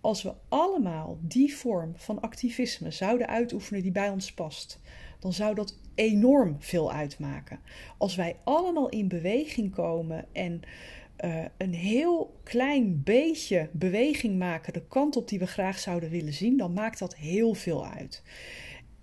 als 0.00 0.22
we 0.22 0.34
allemaal 0.48 1.18
die 1.20 1.56
vorm 1.56 1.92
van 1.96 2.20
activisme 2.20 2.90
zouden 2.90 3.28
uitoefenen 3.28 3.82
die 3.82 3.92
bij 3.92 4.10
ons 4.10 4.32
past, 4.32 4.80
dan 5.18 5.32
zou 5.32 5.54
dat 5.54 5.78
enorm 5.94 6.56
veel 6.58 6.92
uitmaken. 6.92 7.60
Als 7.98 8.14
wij 8.16 8.36
allemaal 8.44 8.88
in 8.88 9.08
beweging 9.08 9.74
komen 9.74 10.26
en 10.32 10.62
uh, 11.24 11.44
een 11.56 11.74
heel 11.74 12.40
klein 12.42 13.02
beetje 13.02 13.68
beweging 13.72 14.38
maken 14.38 14.72
de 14.72 14.86
kant 14.88 15.16
op 15.16 15.28
die 15.28 15.38
we 15.38 15.46
graag 15.46 15.78
zouden 15.78 16.10
willen 16.10 16.32
zien, 16.32 16.56
dan 16.56 16.72
maakt 16.72 16.98
dat 16.98 17.16
heel 17.16 17.54
veel 17.54 17.86
uit. 17.86 18.22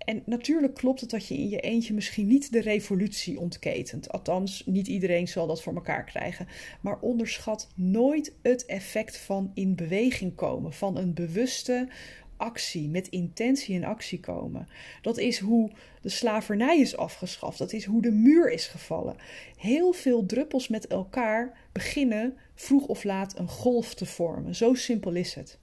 En 0.06 0.22
natuurlijk 0.26 0.74
klopt 0.74 1.00
het 1.00 1.10
dat 1.10 1.26
je 1.26 1.34
in 1.34 1.48
je 1.48 1.60
eentje 1.60 1.94
misschien 1.94 2.26
niet 2.26 2.52
de 2.52 2.60
revolutie 2.60 3.40
ontketent. 3.40 4.12
Althans, 4.12 4.62
niet 4.66 4.86
iedereen 4.86 5.28
zal 5.28 5.46
dat 5.46 5.62
voor 5.62 5.74
elkaar 5.74 6.04
krijgen. 6.04 6.48
Maar 6.80 6.98
onderschat 7.00 7.68
nooit 7.74 8.34
het 8.42 8.66
effect 8.66 9.16
van 9.16 9.50
in 9.54 9.74
beweging 9.74 10.34
komen, 10.34 10.72
van 10.72 10.96
een 10.96 11.14
bewuste 11.14 11.88
actie, 12.36 12.88
met 12.88 13.08
intentie 13.08 13.74
in 13.74 13.84
actie 13.84 14.20
komen. 14.20 14.68
Dat 15.02 15.18
is 15.18 15.38
hoe 15.38 15.70
de 16.00 16.08
slavernij 16.08 16.80
is 16.80 16.96
afgeschaft. 16.96 17.58
Dat 17.58 17.72
is 17.72 17.84
hoe 17.84 18.02
de 18.02 18.12
muur 18.12 18.50
is 18.50 18.66
gevallen. 18.66 19.16
Heel 19.56 19.92
veel 19.92 20.26
druppels 20.26 20.68
met 20.68 20.86
elkaar 20.86 21.58
beginnen 21.72 22.36
vroeg 22.54 22.86
of 22.86 23.04
laat 23.04 23.38
een 23.38 23.48
golf 23.48 23.94
te 23.94 24.06
vormen. 24.06 24.54
Zo 24.54 24.74
simpel 24.74 25.14
is 25.14 25.34
het. 25.34 25.58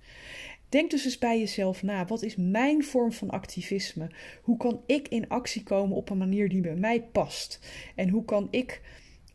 Denk 0.74 0.92
dus 0.92 1.06
eens 1.06 1.18
bij 1.18 1.40
jezelf 1.40 1.84
na. 1.84 2.06
Wat 2.06 2.22
is 2.22 2.36
mijn 2.36 2.84
vorm 2.84 3.12
van 3.12 3.30
activisme? 3.30 4.10
Hoe 4.42 4.58
kan 4.58 4.84
ik 4.86 5.08
in 5.08 5.30
actie 5.30 5.64
komen 5.64 5.98
op 5.98 6.10
een 6.10 6.18
manier 6.18 6.50
die 6.50 6.62
bij 6.62 6.76
mij 6.76 7.04
past? 7.04 7.60
En 7.96 8.10
hoe 8.10 8.26
kan 8.26 8.48
ik 8.52 8.82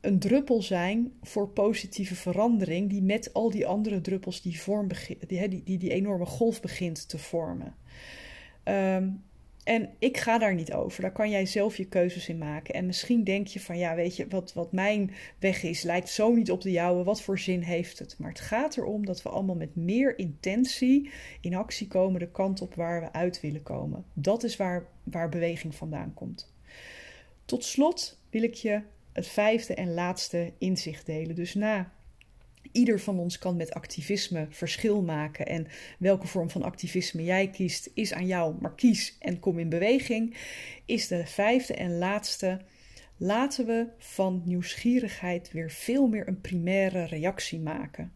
een 0.01 0.19
druppel 0.19 0.63
zijn 0.63 1.13
voor 1.23 1.49
positieve 1.49 2.15
verandering 2.15 2.91
die 2.91 3.03
met 3.03 3.33
al 3.33 3.51
die 3.51 3.67
andere 3.67 4.01
druppels 4.01 4.43
die, 4.43 4.61
vorm 4.61 4.89
die, 4.89 5.49
die, 5.49 5.63
die, 5.63 5.79
die 5.79 5.91
enorme 5.91 6.27
golf 6.27 6.61
begint 6.61 7.09
te 7.09 7.19
vormen? 7.19 7.75
Um, 8.65 9.23
en 9.69 9.89
ik 9.99 10.17
ga 10.17 10.39
daar 10.39 10.55
niet 10.55 10.73
over. 10.73 11.03
Daar 11.03 11.13
kan 11.13 11.31
jij 11.31 11.47
zelf 11.47 11.77
je 11.77 11.85
keuzes 11.85 12.29
in 12.29 12.39
maken. 12.39 12.75
En 12.75 12.87
misschien 12.87 13.25
denk 13.25 13.47
je 13.47 13.61
van 13.61 13.79
ja, 13.79 13.95
weet 13.95 14.17
je, 14.17 14.29
wat, 14.29 14.53
wat 14.53 14.73
mijn 14.73 15.15
weg 15.39 15.63
is, 15.63 15.83
lijkt 15.83 16.09
zo 16.09 16.35
niet 16.35 16.51
op 16.51 16.61
de 16.61 16.71
jouwe. 16.71 17.05
Wat 17.05 17.23
voor 17.23 17.39
zin 17.39 17.61
heeft 17.61 17.99
het? 17.99 18.19
Maar 18.19 18.29
het 18.31 18.41
gaat 18.41 18.77
erom 18.77 19.07
dat 19.07 19.23
we 19.23 19.29
allemaal 19.29 19.55
met 19.55 19.77
meer 19.77 20.19
intentie 20.19 21.11
in 21.41 21.55
actie 21.55 21.87
komen 21.87 22.21
de 22.21 22.31
kant 22.31 22.61
op 22.61 22.75
waar 22.75 23.01
we 23.01 23.13
uit 23.13 23.41
willen 23.41 23.63
komen. 23.63 24.05
Dat 24.13 24.43
is 24.43 24.57
waar, 24.57 24.87
waar 25.03 25.29
beweging 25.29 25.75
vandaan 25.75 26.15
komt. 26.15 26.55
Tot 27.45 27.65
slot 27.65 28.21
wil 28.31 28.43
ik 28.43 28.55
je 28.55 28.83
het 29.13 29.29
vijfde 29.29 29.75
en 29.75 29.95
laatste 29.95 30.53
inzicht 30.59 31.07
delen. 31.07 31.35
Dus 31.35 31.55
na 31.55 31.93
Ieder 32.73 33.01
van 33.01 33.19
ons 33.19 33.39
kan 33.39 33.57
met 33.57 33.75
activisme 33.75 34.47
verschil 34.51 35.03
maken. 35.03 35.47
En 35.47 35.67
welke 35.99 36.27
vorm 36.27 36.51
van 36.51 36.63
activisme 36.63 37.25
jij 37.25 37.51
kiest, 37.51 37.91
is 37.95 38.13
aan 38.13 38.27
jou. 38.27 38.55
Maar 38.61 38.75
kies 38.75 39.17
en 39.19 39.39
kom 39.39 39.59
in 39.59 39.69
beweging. 39.69 40.37
Is 40.85 41.09
de 41.09 41.27
vijfde 41.27 41.75
en 41.75 41.99
laatste. 41.99 42.61
Laten 43.17 43.67
we 43.67 43.87
van 43.99 44.43
nieuwsgierigheid 44.45 45.53
weer 45.53 45.71
veel 45.71 46.07
meer 46.07 46.29
een 46.29 46.41
primaire 46.41 47.05
reactie 47.05 47.61
maken. 47.61 48.13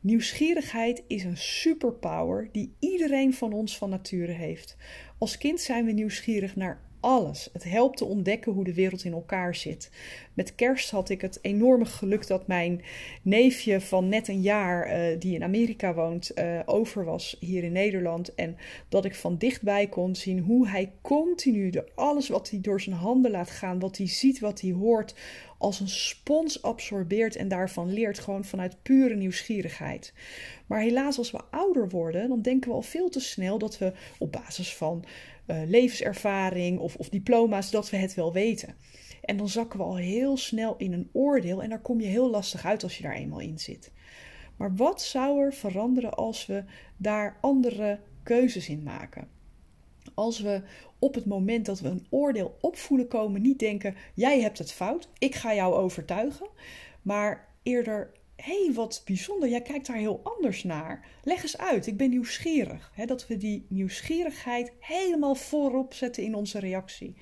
Nieuwsgierigheid 0.00 1.02
is 1.06 1.24
een 1.24 1.36
superpower 1.36 2.48
die 2.52 2.74
iedereen 2.78 3.34
van 3.34 3.52
ons 3.52 3.76
van 3.76 3.90
nature 3.90 4.32
heeft. 4.32 4.76
Als 5.18 5.38
kind 5.38 5.60
zijn 5.60 5.84
we 5.84 5.92
nieuwsgierig 5.92 6.56
naar 6.56 6.89
alles. 7.00 7.48
Het 7.52 7.64
helpt 7.64 7.96
te 7.96 8.04
ontdekken 8.04 8.52
hoe 8.52 8.64
de 8.64 8.74
wereld 8.74 9.04
in 9.04 9.12
elkaar 9.12 9.54
zit. 9.54 9.90
Met 10.34 10.54
kerst 10.54 10.90
had 10.90 11.08
ik 11.08 11.20
het 11.20 11.38
enorme 11.42 11.84
geluk 11.84 12.26
dat 12.26 12.46
mijn 12.46 12.82
neefje 13.22 13.80
van 13.80 14.08
net 14.08 14.28
een 14.28 14.40
jaar, 14.40 15.10
uh, 15.12 15.20
die 15.20 15.34
in 15.34 15.42
Amerika 15.42 15.94
woont, 15.94 16.30
uh, 16.34 16.60
over 16.64 17.04
was 17.04 17.36
hier 17.40 17.64
in 17.64 17.72
Nederland. 17.72 18.34
En 18.34 18.56
dat 18.88 19.04
ik 19.04 19.14
van 19.14 19.36
dichtbij 19.36 19.86
kon 19.86 20.14
zien 20.14 20.38
hoe 20.38 20.68
hij 20.68 20.92
continu 21.00 21.70
de, 21.70 21.84
alles 21.94 22.28
wat 22.28 22.50
hij 22.50 22.60
door 22.60 22.80
zijn 22.80 22.96
handen 22.96 23.30
laat 23.30 23.50
gaan, 23.50 23.78
wat 23.78 23.96
hij 23.96 24.08
ziet, 24.08 24.40
wat 24.40 24.60
hij 24.60 24.70
hoort, 24.70 25.14
als 25.58 25.80
een 25.80 25.88
spons 25.88 26.62
absorbeert 26.62 27.36
en 27.36 27.48
daarvan 27.48 27.92
leert, 27.92 28.18
gewoon 28.18 28.44
vanuit 28.44 28.82
pure 28.82 29.14
nieuwsgierigheid. 29.14 30.12
Maar 30.66 30.80
helaas, 30.80 31.18
als 31.18 31.30
we 31.30 31.40
ouder 31.50 31.88
worden, 31.88 32.28
dan 32.28 32.42
denken 32.42 32.70
we 32.70 32.76
al 32.76 32.82
veel 32.82 33.08
te 33.08 33.20
snel 33.20 33.58
dat 33.58 33.78
we 33.78 33.92
op 34.18 34.32
basis 34.32 34.74
van 34.74 35.04
uh, 35.50 35.56
levenservaring 35.66 36.78
of, 36.78 36.96
of 36.96 37.08
diploma's, 37.08 37.70
dat 37.70 37.90
we 37.90 37.96
het 37.96 38.14
wel 38.14 38.32
weten. 38.32 38.74
En 39.22 39.36
dan 39.36 39.48
zakken 39.48 39.78
we 39.78 39.84
al 39.84 39.96
heel 39.96 40.36
snel 40.36 40.74
in 40.76 40.92
een 40.92 41.08
oordeel 41.12 41.62
en 41.62 41.68
daar 41.68 41.80
kom 41.80 42.00
je 42.00 42.06
heel 42.06 42.30
lastig 42.30 42.64
uit 42.64 42.82
als 42.82 42.96
je 42.96 43.02
daar 43.02 43.14
eenmaal 43.14 43.40
in 43.40 43.58
zit. 43.58 43.92
Maar 44.56 44.74
wat 44.76 45.02
zou 45.02 45.40
er 45.40 45.54
veranderen 45.54 46.14
als 46.14 46.46
we 46.46 46.64
daar 46.96 47.38
andere 47.40 48.00
keuzes 48.22 48.68
in 48.68 48.82
maken? 48.82 49.28
Als 50.14 50.40
we 50.40 50.62
op 50.98 51.14
het 51.14 51.26
moment 51.26 51.66
dat 51.66 51.80
we 51.80 51.88
een 51.88 52.06
oordeel 52.10 52.56
opvoelen 52.60 53.08
komen, 53.08 53.42
niet 53.42 53.58
denken: 53.58 53.94
jij 54.14 54.40
hebt 54.40 54.58
het 54.58 54.72
fout, 54.72 55.08
ik 55.18 55.34
ga 55.34 55.54
jou 55.54 55.74
overtuigen, 55.74 56.48
maar 57.02 57.48
eerder 57.62 58.12
hey, 58.42 58.70
wat 58.74 59.02
bijzonder, 59.04 59.48
jij 59.48 59.62
kijkt 59.62 59.86
daar 59.86 59.96
heel 59.96 60.20
anders 60.22 60.64
naar. 60.64 61.08
Leg 61.22 61.42
eens 61.42 61.58
uit, 61.58 61.86
ik 61.86 61.96
ben 61.96 62.10
nieuwsgierig. 62.10 62.92
dat 63.06 63.26
we 63.26 63.36
die 63.36 63.66
nieuwsgierigheid 63.68 64.72
helemaal 64.78 65.34
voorop 65.34 65.94
zetten 65.94 66.22
in 66.22 66.34
onze 66.34 66.58
reactie. 66.58 67.14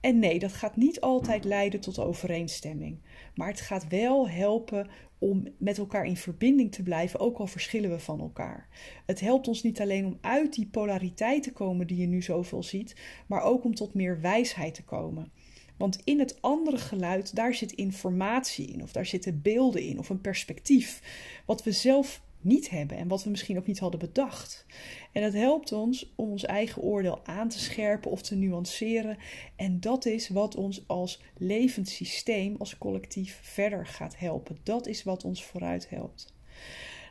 En 0.00 0.18
nee, 0.18 0.38
dat 0.38 0.52
gaat 0.52 0.76
niet 0.76 1.00
altijd 1.00 1.44
leiden 1.44 1.80
tot 1.80 1.98
overeenstemming. 1.98 2.98
Maar 3.34 3.48
het 3.48 3.60
gaat 3.60 3.88
wel 3.88 4.28
helpen 4.28 4.88
om 5.18 5.48
met 5.58 5.78
elkaar 5.78 6.04
in 6.04 6.16
verbinding 6.16 6.72
te 6.72 6.82
blijven, 6.82 7.20
ook 7.20 7.38
al 7.38 7.46
verschillen 7.46 7.90
we 7.90 7.98
van 7.98 8.20
elkaar. 8.20 8.68
Het 9.06 9.20
helpt 9.20 9.48
ons 9.48 9.62
niet 9.62 9.80
alleen 9.80 10.06
om 10.06 10.18
uit 10.20 10.54
die 10.54 10.66
polariteit 10.66 11.42
te 11.42 11.52
komen 11.52 11.86
die 11.86 11.96
je 11.96 12.06
nu 12.06 12.22
zoveel 12.22 12.62
ziet, 12.62 12.96
maar 13.26 13.42
ook 13.42 13.64
om 13.64 13.74
tot 13.74 13.94
meer 13.94 14.20
wijsheid 14.20 14.74
te 14.74 14.84
komen. 14.84 15.32
Want 15.76 15.98
in 16.04 16.18
het 16.18 16.42
andere 16.42 16.78
geluid, 16.78 17.36
daar 17.36 17.54
zit 17.54 17.72
informatie 17.72 18.66
in, 18.66 18.82
of 18.82 18.92
daar 18.92 19.06
zitten 19.06 19.42
beelden 19.42 19.82
in, 19.82 19.98
of 19.98 20.08
een 20.08 20.20
perspectief, 20.20 21.02
wat 21.46 21.62
we 21.62 21.72
zelf 21.72 22.24
niet 22.40 22.70
hebben 22.70 22.96
en 22.96 23.08
wat 23.08 23.24
we 23.24 23.30
misschien 23.30 23.58
ook 23.58 23.66
niet 23.66 23.78
hadden 23.78 24.00
bedacht. 24.00 24.66
En 25.12 25.22
het 25.22 25.32
helpt 25.32 25.72
ons 25.72 26.12
om 26.14 26.30
ons 26.30 26.44
eigen 26.44 26.82
oordeel 26.82 27.20
aan 27.24 27.48
te 27.48 27.58
scherpen 27.58 28.10
of 28.10 28.22
te 28.22 28.34
nuanceren. 28.34 29.16
En 29.56 29.80
dat 29.80 30.06
is 30.06 30.28
wat 30.28 30.54
ons 30.54 30.88
als 30.88 31.22
levend 31.36 31.88
systeem, 31.88 32.56
als 32.58 32.78
collectief 32.78 33.38
verder 33.42 33.86
gaat 33.86 34.18
helpen. 34.18 34.58
Dat 34.62 34.86
is 34.86 35.02
wat 35.02 35.24
ons 35.24 35.44
vooruit 35.44 35.88
helpt. 35.88 36.34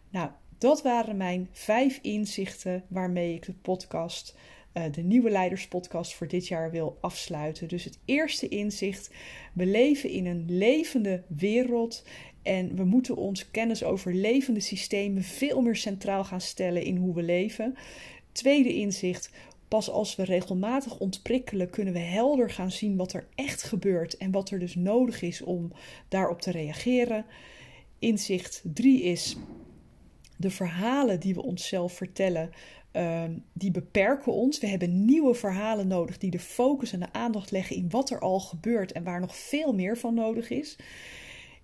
Nou, 0.10 0.30
dat 0.58 0.82
waren 0.82 1.18
mijn 1.18 1.50
vijf 1.52 2.00
inzichten 2.02 2.84
waarmee 2.88 3.34
ik 3.34 3.46
de 3.46 3.54
podcast 3.54 4.36
de 4.92 5.02
nieuwe 5.02 5.30
leiderspodcast 5.30 6.14
voor 6.14 6.28
dit 6.28 6.48
jaar 6.48 6.72
wil 6.72 6.98
afsluiten. 7.02 7.68
Dus 7.68 7.84
het 7.84 8.00
eerste 8.06 8.48
inzicht: 8.48 9.12
we 9.54 9.66
leven 9.66 10.10
in 10.10 10.26
een 10.26 10.46
levende 10.48 11.24
wereld 11.28 12.04
en 12.42 12.76
we 12.76 12.84
moeten 12.84 13.16
ons 13.16 13.52
kennis 13.52 13.84
over 13.84 14.14
levende 14.14 14.60
systemen 14.60 15.24
veel 15.24 15.62
meer 15.62 15.76
centraal 15.76 16.24
gaan 16.24 16.42
stellen 16.42 16.84
in 16.84 16.98
hoe 16.98 17.16
we 17.16 17.22
leven. 17.22 17.76
Tweede 18.32 18.74
inzicht: 18.74 19.32
pas 19.68 19.90
als 19.90 20.16
we 20.16 20.24
regelmatig 20.24 21.00
ontprikkelen, 21.00 21.70
kunnen 21.70 21.94
we 21.94 22.00
helder 22.00 22.50
gaan 22.50 22.72
zien 22.72 22.96
wat 22.96 23.14
er 23.14 23.28
echt 23.36 23.64
gebeurt 23.64 24.18
en 24.18 24.32
wat 24.32 24.50
er 24.50 24.60
dus 24.60 24.76
nodig 24.76 25.22
is 25.22 25.42
om 25.42 25.72
daarop 26.08 26.42
te 26.42 26.52
reageren. 26.52 27.26
Inzicht 28.00 28.62
3 28.74 29.02
is 29.02 29.38
de 30.38 30.50
verhalen 30.50 31.20
die 31.20 31.34
we 31.34 31.44
onszelf 31.44 31.94
vertellen 31.94 32.50
Ehm, 32.96 33.38
die 33.54 33.72
beperken 33.72 34.34
ons. 34.34 34.60
We 34.60 34.68
hebben 34.68 35.06
nieuwe 35.06 35.34
verhalen 35.34 35.88
nodig 35.88 36.18
die 36.18 36.32
de 36.32 36.40
focus 36.40 36.92
en 36.92 37.00
de 37.00 37.14
aandacht 37.14 37.52
leggen 37.52 37.76
in 37.76 37.90
wat 37.90 38.10
er 38.10 38.20
al 38.20 38.40
gebeurt 38.40 38.92
en 38.92 39.04
waar 39.04 39.20
nog 39.20 39.36
veel 39.36 39.74
meer 39.74 39.98
van 39.98 40.14
nodig 40.14 40.50
is. 40.50 40.76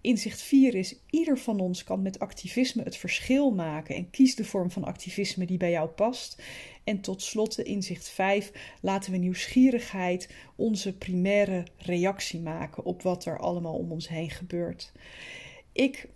Inzicht 0.02 0.41
4 0.41 0.76
is: 0.76 0.96
ieder 1.10 1.38
van 1.38 1.60
ons 1.60 1.84
kan 1.84 2.02
met 2.02 2.20
activisme 2.20 2.84
het 2.84 2.98
verschil 2.98 3.52
maken 3.52 3.96
en 3.96 4.10
kies 4.10 4.36
de 4.36 4.46
vorm 4.46 4.72
van 4.72 4.84
activisme 4.84 5.46
die 5.46 5.58
bij 5.58 5.72
jou 5.72 5.89
past. 5.89 6.41
En 6.84 7.02
tot 7.02 7.22
slot, 7.22 7.60
inzicht 7.60 8.10
5, 8.10 8.52
laten 8.82 9.12
we 9.12 9.17
nieuwsgierigheid 9.17 10.30
onze 10.56 10.98
primaire 10.98 11.65
reactie 11.78 12.39
maken 12.39 12.86
op 12.86 13.02
wat 13.02 13.26
er 13.26 13.39
allemaal 13.39 13.76
om 13.76 13.91
ons 13.91 14.08
heen 14.10 14.30
gebeurt. 14.30 14.91
Ik 15.72 16.10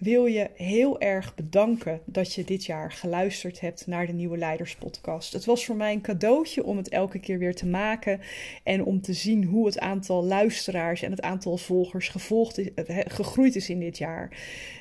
wil 0.00 0.26
je 0.26 0.50
heel 0.54 1.00
erg 1.00 1.34
bedanken 1.34 2.00
dat 2.04 2.34
je 2.34 2.44
dit 2.44 2.64
jaar 2.64 2.92
geluisterd 2.92 3.60
hebt 3.60 3.86
naar 3.86 4.06
de 4.06 4.12
Nieuwe 4.12 4.38
Leiders 4.38 4.76
Podcast. 4.76 5.32
Het 5.32 5.44
was 5.44 5.64
voor 5.64 5.76
mij 5.76 5.92
een 5.92 6.00
cadeautje 6.00 6.64
om 6.64 6.76
het 6.76 6.88
elke 6.88 7.18
keer 7.18 7.38
weer 7.38 7.54
te 7.54 7.66
maken 7.66 8.20
en 8.62 8.84
om 8.84 9.00
te 9.00 9.12
zien 9.12 9.44
hoe 9.44 9.66
het 9.66 9.78
aantal 9.78 10.24
luisteraars 10.24 11.02
en 11.02 11.10
het 11.10 11.22
aantal 11.22 11.56
volgers 11.56 12.08
gevolgd 12.08 12.58
is, 12.58 12.74
eh, 12.74 12.98
gegroeid 13.06 13.56
is 13.56 13.68
in 13.68 13.80
dit 13.80 13.98
jaar. 13.98 14.38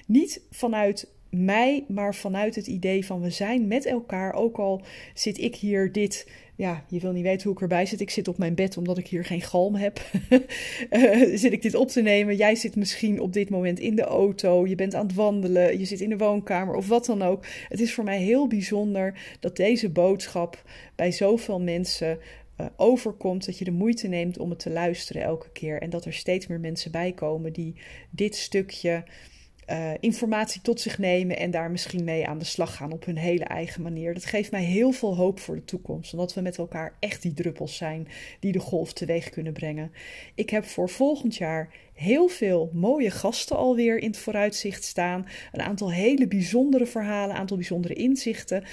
Niet 0.07 0.41
vanuit 0.51 1.07
mij, 1.29 1.85
maar 1.87 2.15
vanuit 2.15 2.55
het 2.55 2.67
idee 2.67 3.05
van 3.05 3.21
we 3.21 3.29
zijn 3.29 3.67
met 3.67 3.85
elkaar. 3.85 4.33
Ook 4.33 4.57
al 4.57 4.81
zit 5.13 5.37
ik 5.37 5.55
hier 5.55 5.91
dit 5.91 6.25
ja, 6.59 6.83
je 6.87 6.99
wil 6.99 7.11
niet 7.11 7.23
weten 7.23 7.43
hoe 7.43 7.53
ik 7.53 7.61
erbij 7.61 7.85
zit. 7.85 8.01
Ik 8.01 8.09
zit 8.09 8.27
op 8.27 8.37
mijn 8.37 8.55
bed 8.55 8.77
omdat 8.77 8.97
ik 8.97 9.07
hier 9.07 9.25
geen 9.25 9.41
galm 9.41 9.75
heb. 9.75 10.01
uh, 10.89 11.37
zit 11.43 11.51
ik 11.53 11.61
dit 11.61 11.75
op 11.75 11.87
te 11.87 12.01
nemen? 12.01 12.35
Jij 12.35 12.55
zit 12.55 12.75
misschien 12.75 13.19
op 13.19 13.33
dit 13.33 13.49
moment 13.49 13.79
in 13.79 13.95
de 13.95 14.03
auto. 14.03 14.67
Je 14.67 14.75
bent 14.75 14.95
aan 14.95 15.05
het 15.05 15.15
wandelen. 15.15 15.79
Je 15.79 15.85
zit 15.85 16.01
in 16.01 16.09
de 16.09 16.17
woonkamer 16.17 16.75
of 16.75 16.87
wat 16.87 17.05
dan 17.05 17.21
ook. 17.21 17.45
Het 17.69 17.79
is 17.79 17.93
voor 17.93 18.03
mij 18.03 18.19
heel 18.19 18.47
bijzonder 18.47 19.19
dat 19.39 19.55
deze 19.55 19.89
boodschap 19.89 20.63
bij 20.95 21.11
zoveel 21.11 21.59
mensen 21.59 22.19
uh, 22.61 22.65
overkomt. 22.75 23.45
Dat 23.45 23.57
je 23.57 23.65
de 23.65 23.71
moeite 23.71 24.07
neemt 24.07 24.37
om 24.37 24.49
het 24.49 24.59
te 24.59 24.69
luisteren 24.69 25.21
elke 25.21 25.51
keer. 25.51 25.81
En 25.81 25.89
dat 25.89 26.05
er 26.05 26.13
steeds 26.13 26.47
meer 26.47 26.59
mensen 26.59 26.91
bij 26.91 27.11
komen 27.11 27.53
die 27.53 27.75
dit 28.09 28.35
stukje 28.35 29.03
uh, 29.71 29.91
informatie 29.99 30.61
tot 30.61 30.81
zich 30.81 30.97
nemen 30.97 31.37
en 31.37 31.51
daar 31.51 31.71
misschien 31.71 32.03
mee 32.03 32.27
aan 32.27 32.37
de 32.37 32.45
slag 32.45 32.75
gaan 32.75 32.91
op 32.91 33.05
hun 33.05 33.17
hele 33.17 33.43
eigen 33.43 33.81
manier. 33.81 34.13
Dat 34.13 34.25
geeft 34.25 34.51
mij 34.51 34.63
heel 34.63 34.91
veel 34.91 35.15
hoop 35.15 35.39
voor 35.39 35.55
de 35.55 35.63
toekomst, 35.63 36.13
omdat 36.13 36.33
we 36.33 36.41
met 36.41 36.57
elkaar 36.57 36.93
echt 36.99 37.21
die 37.21 37.33
druppels 37.33 37.77
zijn 37.77 38.07
die 38.39 38.51
de 38.51 38.59
golf 38.59 38.93
teweeg 38.93 39.29
kunnen 39.29 39.53
brengen. 39.53 39.91
Ik 40.35 40.49
heb 40.49 40.65
voor 40.65 40.89
volgend 40.89 41.35
jaar 41.35 41.73
heel 41.93 42.27
veel 42.27 42.69
mooie 42.73 43.11
gasten 43.11 43.57
alweer 43.57 43.97
in 43.97 44.07
het 44.07 44.17
vooruitzicht 44.17 44.83
staan. 44.83 45.25
Een 45.51 45.61
aantal 45.61 45.91
hele 45.91 46.27
bijzondere 46.27 46.85
verhalen, 46.85 47.29
een 47.29 47.41
aantal 47.41 47.57
bijzondere 47.57 47.93
inzichten. 47.93 48.63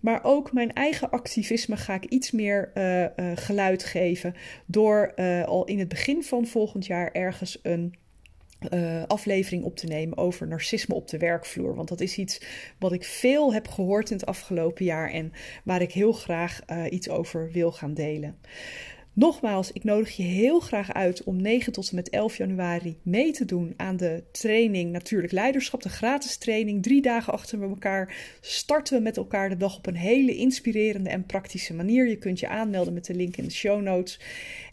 Maar 0.00 0.24
ook 0.24 0.52
mijn 0.52 0.72
eigen 0.72 1.10
activisme 1.10 1.76
ga 1.76 1.94
ik 1.94 2.04
iets 2.04 2.30
meer 2.30 2.70
uh, 2.74 3.00
uh, 3.00 3.08
geluid 3.34 3.84
geven. 3.84 4.34
Door 4.66 5.14
al 5.46 5.64
in 5.64 5.78
het 5.78 5.88
begin 5.88 6.22
van 6.22 6.46
volgend 6.46 6.86
jaar 6.86 7.12
ergens 7.12 7.58
een 7.62 7.94
uh, 8.70 9.02
aflevering 9.06 9.64
op 9.64 9.76
te 9.76 9.86
nemen 9.86 10.18
over 10.18 10.48
narcisme 10.48 10.94
op 10.94 11.08
de 11.08 11.18
werkvloer. 11.18 11.74
Want 11.74 11.88
dat 11.88 12.00
is 12.00 12.18
iets 12.18 12.40
wat 12.78 12.92
ik 12.92 13.04
veel 13.04 13.52
heb 13.52 13.68
gehoord 13.68 14.10
in 14.10 14.16
het 14.16 14.26
afgelopen 14.26 14.84
jaar 14.84 15.10
en 15.10 15.32
waar 15.64 15.82
ik 15.82 15.92
heel 15.92 16.12
graag 16.12 16.60
uh, 16.66 16.84
iets 16.90 17.08
over 17.08 17.50
wil 17.52 17.72
gaan 17.72 17.94
delen. 17.94 18.38
Nogmaals, 19.14 19.72
ik 19.72 19.84
nodig 19.84 20.16
je 20.16 20.22
heel 20.22 20.60
graag 20.60 20.92
uit 20.92 21.24
om 21.24 21.40
9 21.40 21.72
tot 21.72 21.88
en 21.88 21.94
met 21.94 22.10
11 22.10 22.36
januari 22.36 22.98
mee 23.02 23.32
te 23.32 23.44
doen 23.44 23.74
aan 23.76 23.96
de 23.96 24.24
training 24.30 24.90
Natuurlijk 24.90 25.32
Leiderschap, 25.32 25.82
de 25.82 25.88
gratis 25.88 26.36
training. 26.36 26.82
Drie 26.82 27.02
dagen 27.02 27.32
achter 27.32 27.62
elkaar 27.62 28.36
starten 28.40 28.96
we 28.96 29.02
met 29.02 29.16
elkaar 29.16 29.48
de 29.48 29.56
dag 29.56 29.76
op 29.76 29.86
een 29.86 29.96
hele 29.96 30.36
inspirerende 30.36 31.10
en 31.10 31.26
praktische 31.26 31.74
manier. 31.74 32.08
Je 32.08 32.16
kunt 32.16 32.40
je 32.40 32.48
aanmelden 32.48 32.94
met 32.94 33.04
de 33.04 33.14
link 33.14 33.36
in 33.36 33.44
de 33.44 33.50
show 33.50 33.82
notes. 33.82 34.20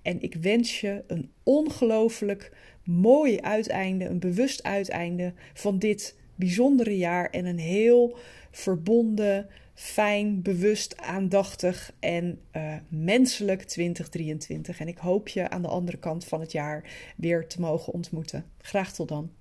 En 0.02 0.22
ik 0.22 0.36
wens 0.36 0.82
je 0.82 1.04
een 1.08 1.32
ongelooflijk 1.44 2.52
mooi 2.90 3.40
uiteinde, 3.40 4.06
een 4.06 4.20
bewust 4.20 4.64
uiteinde 4.64 5.34
van 5.54 5.80
dit 5.80 6.16
bijzondere 6.36 6.98
jaar 6.98 7.30
en 7.30 7.46
een 7.46 7.60
heel 7.60 8.18
verbonden, 8.52 9.48
fijn, 9.74 10.42
bewust, 10.42 10.98
aandachtig 10.98 11.94
en 12.00 12.40
uh, 12.56 12.74
menselijk 12.88 13.64
2023. 13.64 14.80
En 14.80 14.88
ik 14.88 14.98
hoop 14.98 15.28
je 15.28 15.50
aan 15.50 15.62
de 15.62 15.68
andere 15.68 15.98
kant 15.98 16.26
van 16.26 16.40
het 16.40 16.52
jaar 16.52 17.14
weer 17.16 17.48
te 17.48 17.60
mogen 17.60 17.94
ontmoeten. 17.94 18.46
Graag 18.58 18.94
tot 18.94 19.08
dan. 19.08 19.32